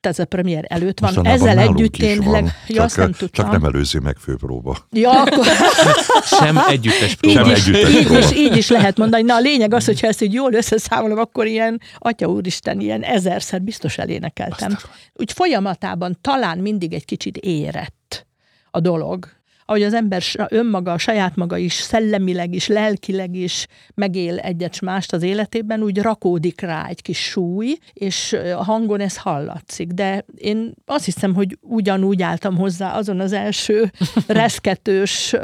[0.00, 1.12] ez a premier előtt van.
[1.14, 2.50] Mostanában Ezzel együtt is én, van, leg...
[2.66, 3.44] ja, azt nem tudtam.
[3.44, 4.76] csak nem előzi meg főpróba.
[4.90, 5.46] Ja, akkor
[6.40, 7.38] Sem együttes próba.
[7.38, 8.18] Sem együttes így, próba.
[8.18, 9.22] is, így is lehet mondani.
[9.22, 13.62] Na a lényeg az, hogyha ezt így jól összeszámolom, akkor ilyen, atya úristen, ilyen ezerszer
[13.62, 14.76] biztos elénekeltem.
[15.12, 18.26] Úgy folyamatában talán mindig egy kicsit érett
[18.70, 19.39] a dolog.
[19.70, 25.22] Ahogy az ember önmaga, saját maga is, szellemileg is, lelkileg is megél egyet mást az
[25.22, 29.88] életében, úgy rakódik rá egy kis súly, és a hangon ez hallatszik.
[29.88, 33.90] De én azt hiszem, hogy ugyanúgy álltam hozzá azon az első
[34.26, 35.34] reszketős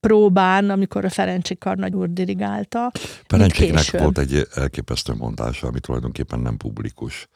[0.00, 2.92] próbán, amikor a Ferencsi Karnagy úr dirigálta.
[3.26, 4.00] Ferencséknek később.
[4.00, 7.28] volt egy elképesztő mondása, ami tulajdonképpen nem publikus.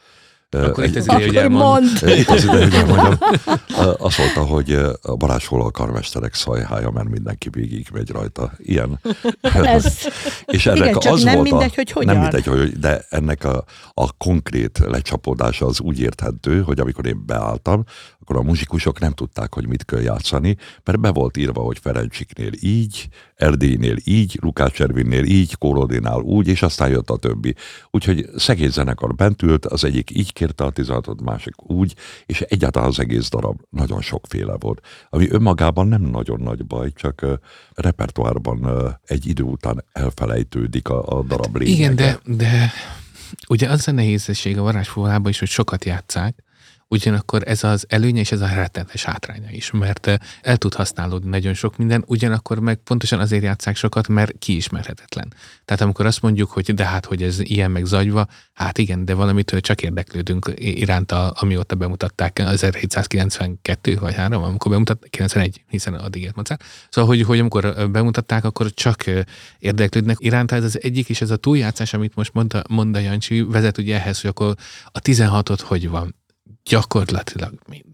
[0.51, 1.63] Akkor itt Egy- az ideje, hogy elmond.
[2.03, 2.19] mond.
[2.19, 3.19] Itt az ide, hogy elmondjam.
[3.99, 4.73] Azt mondta, hogy
[5.03, 8.53] a Balázs a karmesterek szajhája, mert mindenki végig megy rajta.
[8.59, 9.01] Ilyen.
[9.41, 9.99] Ez,
[10.45, 12.13] És ennek Igen, csak az nem volt mindegy, a, hogy hogyan.
[12.15, 17.27] Nem mindegy, hogy, de ennek a, a konkrét lecsapódása az úgy érthető, hogy amikor én
[17.27, 17.85] beálltam,
[18.21, 22.53] akkor a muzsikusok nem tudták, hogy mit kell játszani, mert be volt írva, hogy Ferencsiknél
[22.61, 27.55] így, Erdélynél így, Lukács Ervinnél így, Kórodinál úgy, és aztán jött a többi.
[27.91, 31.95] Úgyhogy szegény zenekar bent ült, az egyik így kérte a 16 másik úgy,
[32.27, 34.87] és egyáltalán az egész darab nagyon sokféle volt.
[35.09, 37.33] Ami önmagában nem nagyon nagy baj, csak uh,
[37.75, 41.77] repertoárban uh, egy idő után elfelejtődik a, a darab lényege.
[41.77, 42.73] Igen, de, de
[43.49, 46.45] ugye az a nehézség a varázsfúvában is, hogy sokat játszák,
[46.91, 51.29] ugyanakkor ez az előnye és ez a rettenetes hátránya is, mert eh, el tud használódni
[51.29, 55.33] nagyon sok minden, ugyanakkor meg pontosan azért játszák sokat, mert kiismerhetetlen.
[55.65, 59.15] Tehát amikor azt mondjuk, hogy de hát, hogy ez ilyen meg zagyva, hát igen, de
[59.15, 66.37] valamitől csak érdeklődünk iránta, amióta bemutatták 1792 vagy 3, amikor bemutatták, 91, hiszen addig élt
[66.37, 66.65] Mozart.
[66.89, 69.05] Szóval, hogy, hogy amikor ö, bemutatták, akkor csak
[69.59, 70.55] érdeklődnek iránta.
[70.55, 74.21] Ez az egyik, és ez a túljátszás, amit most mondta, mondta Jancsi, vezet ugye ehhez,
[74.21, 76.20] hogy akkor a 16-ot hogy van?
[76.65, 77.90] Gyakorlatilag mindegy.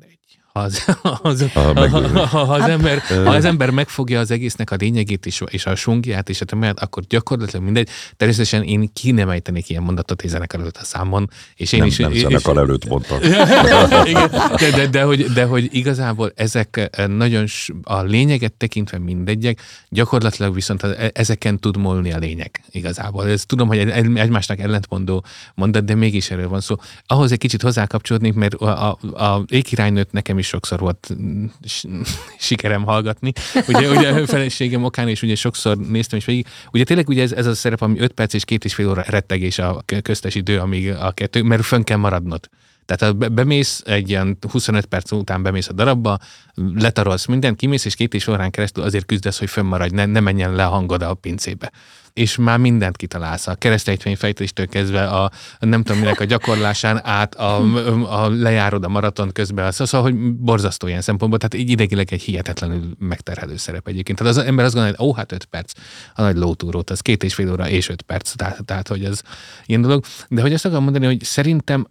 [0.57, 0.85] Ha az,
[1.23, 5.27] az, Ha ha, ha, az Hát- ember, ha az ember megfogja az egésznek a lényegét
[5.27, 7.89] és, és a sungját és a tömeget, akkor gyakorlatilag mindegy.
[8.17, 11.89] Természetesen én ki nem ejtenék ilyen mondatot egy zenekar előtt a számon, és én nem,
[11.89, 11.97] is...
[11.97, 13.19] nem és- zenekar előtt mondta.
[14.05, 17.45] Igen, de, de, de, hogy, de hogy igazából ezek nagyon
[17.83, 23.29] a lényeget tekintve mindegyek, gyakorlatilag viszont az- e- ezeken tud molni a lényeg igazából.
[23.29, 26.75] Ez tudom, hogy egy- egy- egymásnak ellentmondó mondat, de mégis erről van szó.
[27.07, 31.47] Ahhoz egy kicsit hozzákapcsolódnék, mert a, a, a Ékirálynőt nekem is sokszor volt mm,
[32.39, 33.33] sikerem hallgatni.
[33.69, 36.47] Ugye, ugye a feleségem okán, és ugye sokszor néztem is végig.
[36.73, 39.05] Ugye tényleg ugye ez, ez a szerep, ami 5 perc és két és fél óra
[39.07, 42.49] rettegés a köztes idő, amíg a kettő, mert fönn kell maradnod.
[42.87, 46.19] Tehát ha be- bemész egy ilyen 25 perc után bemész a darabba,
[46.75, 50.55] letarolsz mindent, kimész, és két és órán keresztül azért küzdesz, hogy fönnmaradj, ne, ne menjen
[50.55, 51.73] le a hangod a pincébe.
[52.17, 57.35] És már mindent kitalálsz, a keresztejtmény fejtéstől kezdve a, nem tudom minek a gyakorlásán át,
[57.35, 57.57] a,
[58.23, 62.97] a lejárod a maraton közben, szóval, hogy borzasztó ilyen szempontból, tehát így idegileg egy hihetetlenül
[62.99, 64.19] megterhelő szerep egyébként.
[64.19, 65.73] Tehát az ember azt gondolja, hogy ó, hát öt perc,
[66.15, 69.21] a nagy lótúrót, az két és fél óra és öt perc, tehát, tehát hogy ez
[69.67, 70.05] ilyen dolog.
[70.29, 71.87] De hogy azt akarom mondani, hogy szerintem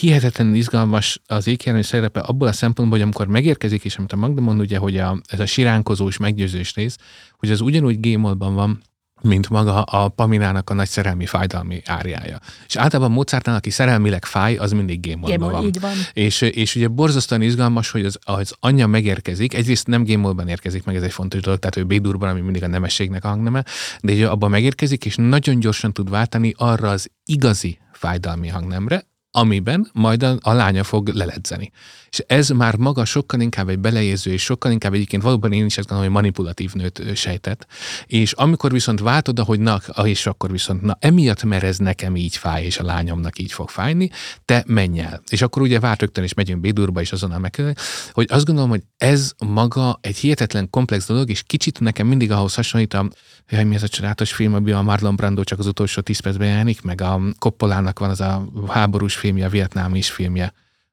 [0.00, 4.40] hihetetlenül izgalmas az ékjelni szerepe abból a szempontból, hogy amikor megérkezik, és amit a Magda
[4.40, 6.96] mond, ugye, hogy a, ez a siránkozós, meggyőzős rész,
[7.36, 8.82] hogy az ugyanúgy gémolban van,
[9.24, 12.38] mint maga a Paminának a nagy szerelmi fájdalmi áriája.
[12.66, 15.64] És általában Mozartnál, aki szerelmileg fáj, az mindig gémolban Gémol, van.
[15.64, 15.92] így van.
[16.12, 20.96] És, és ugye borzasztóan izgalmas, hogy az, az anyja megérkezik, egyrészt nem gémolban érkezik meg,
[20.96, 23.64] ez egy fontos dolog, tehát ő B-durban, ami mindig a nemességnek a hangneme,
[24.00, 29.04] de ugye abban megérkezik, és nagyon gyorsan tud váltani arra az igazi fájdalmi hangnemre,
[29.36, 31.72] amiben majd a, a lánya fog leledzeni.
[32.10, 35.78] És ez már maga sokkal inkább egy beleérző, és sokkal inkább egyébként valóban én is
[35.78, 37.66] ezt gondolom, hogy manipulatív nőt sejtett.
[38.06, 42.36] És amikor viszont váltod, hogy na, és akkor viszont, na emiatt, mert ez nekem így
[42.36, 44.10] fáj, és a lányomnak így fog fájni,
[44.44, 45.22] te menj el.
[45.30, 47.62] És akkor ugye várt rögtön, és megyünk Bédurba, és azonnal meg
[48.12, 52.54] hogy azt gondolom, hogy ez maga egy hihetetlen komplex dolog, és kicsit nekem mindig ahhoz
[52.54, 53.08] hasonlít a,
[53.48, 56.48] jaj, mi ez a csodálatos film, amiben a Marlon Brando csak az utolsó tíz percben
[56.48, 60.52] jelenik, meg a Koppolának van az a háborús filmje, vietnámi is filmje.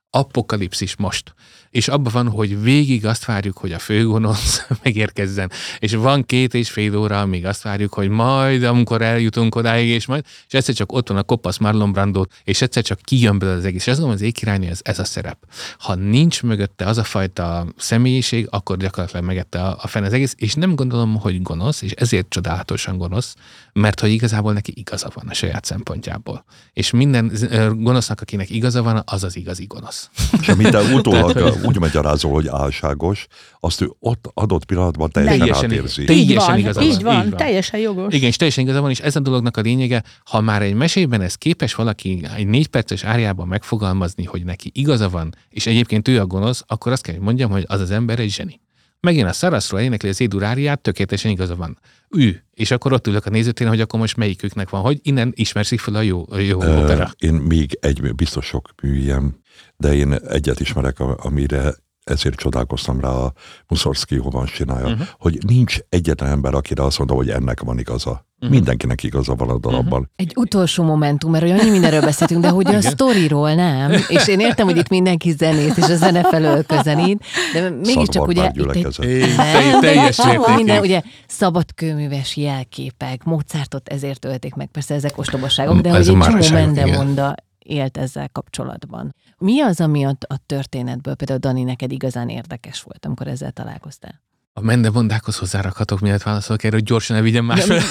[0.09, 1.35] Apokalipszis most.
[1.71, 5.51] És abban van, hogy végig azt várjuk, hogy a főgonosz megérkezzen.
[5.79, 10.05] És van két és fél óra, amíg azt várjuk, hogy majd, amikor eljutunk odáig, és
[10.05, 13.57] majd, és egyszer csak ott van a kopasz Marlon Brando, és egyszer csak kijön belőle
[13.57, 13.81] az egész.
[13.81, 15.37] És azt mondom, az ékirálynő, ez, ez a szerep.
[15.77, 20.35] Ha nincs mögötte az a fajta személyiség, akkor gyakorlatilag megette a, a fene az egész,
[20.37, 23.35] és nem gondolom, hogy gonosz, és ezért csodálatosan gonosz,
[23.73, 26.45] mert hogy igazából neki igaza van a saját szempontjából.
[26.73, 27.31] És minden
[27.77, 30.09] gonosznak, akinek igaza van, az az igazi gonosz.
[30.41, 33.27] És amit utólag úgy magyarázol, hogy álságos,
[33.59, 36.01] azt ő ott adott pillanatban teljesen, Teljesen átérzi.
[36.01, 36.15] igaz.
[36.15, 37.37] Így Teljesen van, így van, van, így van.
[37.39, 38.13] teljesen jogos.
[38.13, 41.21] Igen, és teljesen igaza van, és ez a dolognak a lényege, ha már egy mesében
[41.21, 46.19] ez képes valaki egy négy perces árjában megfogalmazni, hogy neki igaza van, és egyébként ő
[46.19, 48.59] a gonosz, akkor azt kell, hogy mondjam, hogy az az ember egy zseni.
[49.01, 51.79] Megint a Saraszról énekli az Édur áriát, tökéletesen igaza van.
[52.09, 52.43] Ő.
[52.53, 55.95] És akkor ott ülök a nézőtéren, hogy akkor most melyiküknek van, hogy innen ismerszik fel
[55.95, 57.11] a jó, a jó Ö, opera.
[57.17, 59.35] Én még egy, biztos sok műjem,
[59.77, 63.33] de én egyet ismerek, amire ezért csodálkoztam rá a
[63.67, 65.07] Muszorszki Hovans csinálja, uh-huh.
[65.19, 68.09] hogy nincs egyetlen ember, akire azt mondom, hogy ennek van igaza.
[68.09, 68.55] Uh-huh.
[68.55, 70.09] Mindenkinek igaza van a darabban.
[70.15, 74.39] Egy utolsó momentum, mert olyan annyi mindenről beszéltünk, de hogy a sztoriról nem, és én
[74.39, 77.23] értem, hogy itt mindenki zenész, és a zene felől közelít,
[77.53, 78.41] de mégiscsak ugye...
[78.41, 79.37] Szarvarbár itt egy- gyülekezet.
[79.37, 80.19] Nem, teljes
[80.55, 86.27] minden, ugye szabadkőműves jelképek, Mozartot ezért ölték meg, persze ezek ostobaságok, de Ez hogy egy
[86.27, 87.35] csomó mendemonda
[87.65, 89.15] élt ezzel kapcsolatban.
[89.37, 94.21] Mi az, ami a, a történetből, például Dani, neked igazán érdekes volt, amikor ezzel találkoztál?
[94.53, 97.67] A mendebondákhoz hozzárakhatok, mielőtt válaszolok erre, hogy gyorsan elvigyem más.
[97.67, 97.75] Ja.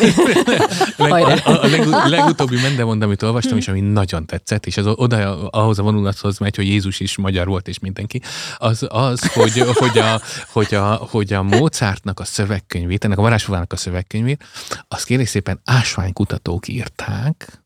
[0.97, 1.35] Leg, Hajrá.
[1.35, 1.87] a, a leg,
[2.19, 6.57] legutóbbi mendebond, amit olvastam, és ami nagyon tetszett, és ez oda ahhoz a vonulathoz megy,
[6.57, 8.23] hogy Jézus is magyar volt, és mindenki,
[8.57, 13.73] az, az hogy, hogy, a, hogy, a, hogy a Mozartnak a szövegkönyvét, ennek a varázsfogának
[13.73, 14.45] a szövegkönyvét,
[14.89, 17.60] azt kérlek szépen ásványkutatók írták,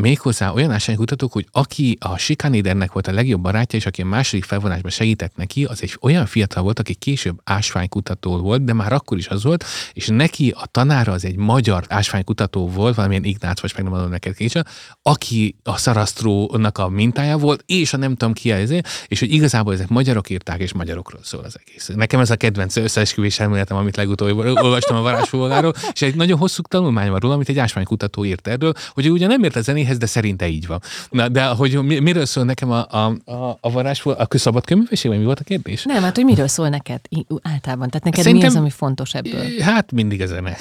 [0.00, 4.44] méghozzá olyan ásványkutatók, hogy aki a Sikanidernek volt a legjobb barátja, és aki a második
[4.44, 9.18] felvonásban segített neki, az egy olyan fiatal volt, aki később ásványkutató volt, de már akkor
[9.18, 13.72] is az volt, és neki a tanára az egy magyar ásványkutató volt, valamilyen Ignác, vagy
[13.76, 14.66] meg nem adom neked később,
[15.02, 19.72] aki a Szarasztrónak a mintája volt, és a nem tudom ki ezért, és hogy igazából
[19.72, 21.90] ezek magyarok írták, és magyarokról szól az egész.
[21.94, 26.62] Nekem ez a kedvenc összeesküvés elméletem, amit legutóbb olvastam a varázsfogáról, és egy nagyon hosszú
[26.62, 29.98] tanulmány van róla, amit egy ásványkutató írt erről, hogy ő ugye nem ért a zenéhez,
[29.98, 30.80] de szerinte így van.
[31.10, 35.10] Na, de hogy mi- miről szól nekem a, a, a, a varázsfogál, a szabad köművesség,
[35.10, 35.82] vagy mi volt a kérdés?
[35.84, 37.00] Nem, hát hogy miről szól neked
[37.42, 37.88] általában?
[37.88, 39.60] Tehát neked Szerintem- mi az, ami fontos ebből?
[39.60, 40.56] Hát mindig a zene.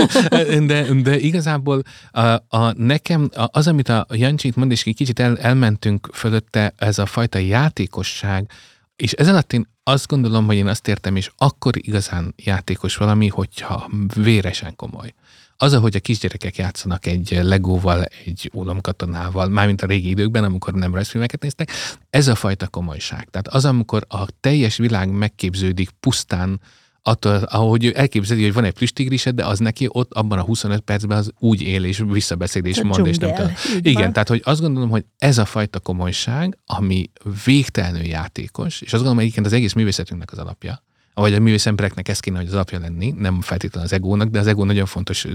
[0.66, 4.94] de, de igazából a, a, nekem a- az, amit a Jancsi itt mond, és egy
[4.94, 8.50] kicsit el, elmentünk fölötte, ez a fajta játékosság,
[8.96, 13.28] és ez alatt én azt gondolom, hogy én azt értem, és akkor igazán játékos valami,
[13.28, 15.14] hogyha véresen komoly.
[15.56, 20.94] Az, ahogy a kisgyerekek játszanak egy legóval, egy ólomkatonával, mármint a régi időkben, amikor nem
[20.94, 21.70] rajzfilmeket néztek,
[22.10, 23.28] ez a fajta komolyság.
[23.30, 26.60] Tehát az, amikor a teljes világ megképződik pusztán
[27.06, 30.80] attól, ahogy ő elképzeli, hogy van egy plüstigrised, de az neki ott abban a 25
[30.80, 33.52] percben az úgy él és visszabeszél és A mond, és nem tudom.
[33.80, 34.12] Igen, van.
[34.12, 37.10] tehát hogy azt gondolom, hogy ez a fajta komolyság, ami
[37.44, 40.82] végtelenül játékos, és azt gondolom, hogy egyébként az egész művészetünknek az alapja,
[41.20, 44.38] vagy a művész embereknek ez kéne, hogy az alapja lenni, nem feltétlenül az egónak, de
[44.38, 45.26] az egó nagyon fontos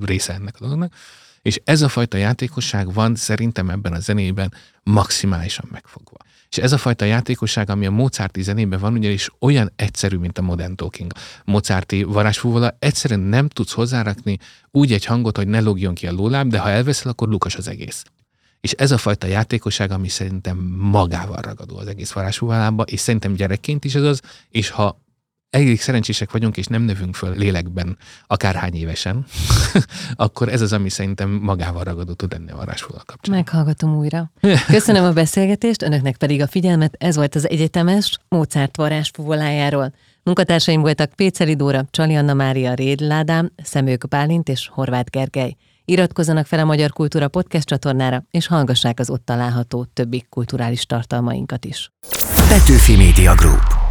[0.00, 0.94] része ennek a dolognak.
[1.42, 6.16] És ez a fajta játékosság van szerintem ebben a zenében maximálisan megfogva.
[6.50, 10.42] És ez a fajta játékosság, ami a Mozarti zenében van, ugyanis olyan egyszerű, mint a
[10.42, 11.12] Modern Talking.
[11.44, 14.38] Mozarti varázsfúvola egyszerűen nem tudsz hozzárakni
[14.70, 17.68] úgy egy hangot, hogy ne lógjon ki a lóláb, de ha elveszel, akkor lukas az
[17.68, 18.04] egész.
[18.60, 23.84] És ez a fajta játékosság, ami szerintem magával ragadó az egész varázsfúvolába, és szerintem gyerekként
[23.84, 24.20] is ez az,
[24.50, 25.04] és ha
[25.50, 29.26] elég szerencsések vagyunk, és nem növünk föl lélekben, akárhány évesen,
[30.14, 33.34] akkor ez az, ami szerintem magával ragadó tud lenni a varázsfúvola kapcsán.
[33.34, 34.32] Meghallgatom újra.
[34.66, 36.94] Köszönöm a beszélgetést, önöknek pedig a figyelmet.
[36.98, 39.92] Ez volt az egyetemes Mozart varázsfuvolájáról.
[40.22, 45.56] Munkatársaim voltak Péceli Dóra, Csali Anna Mária Rédl Ádám, Szemők Bálint és Horváth Gergely.
[45.84, 51.64] Iratkozzanak fel a Magyar Kultúra podcast csatornára, és hallgassák az ott található többi kulturális tartalmainkat
[51.64, 51.92] is.
[52.48, 53.85] Petőfi Media Group.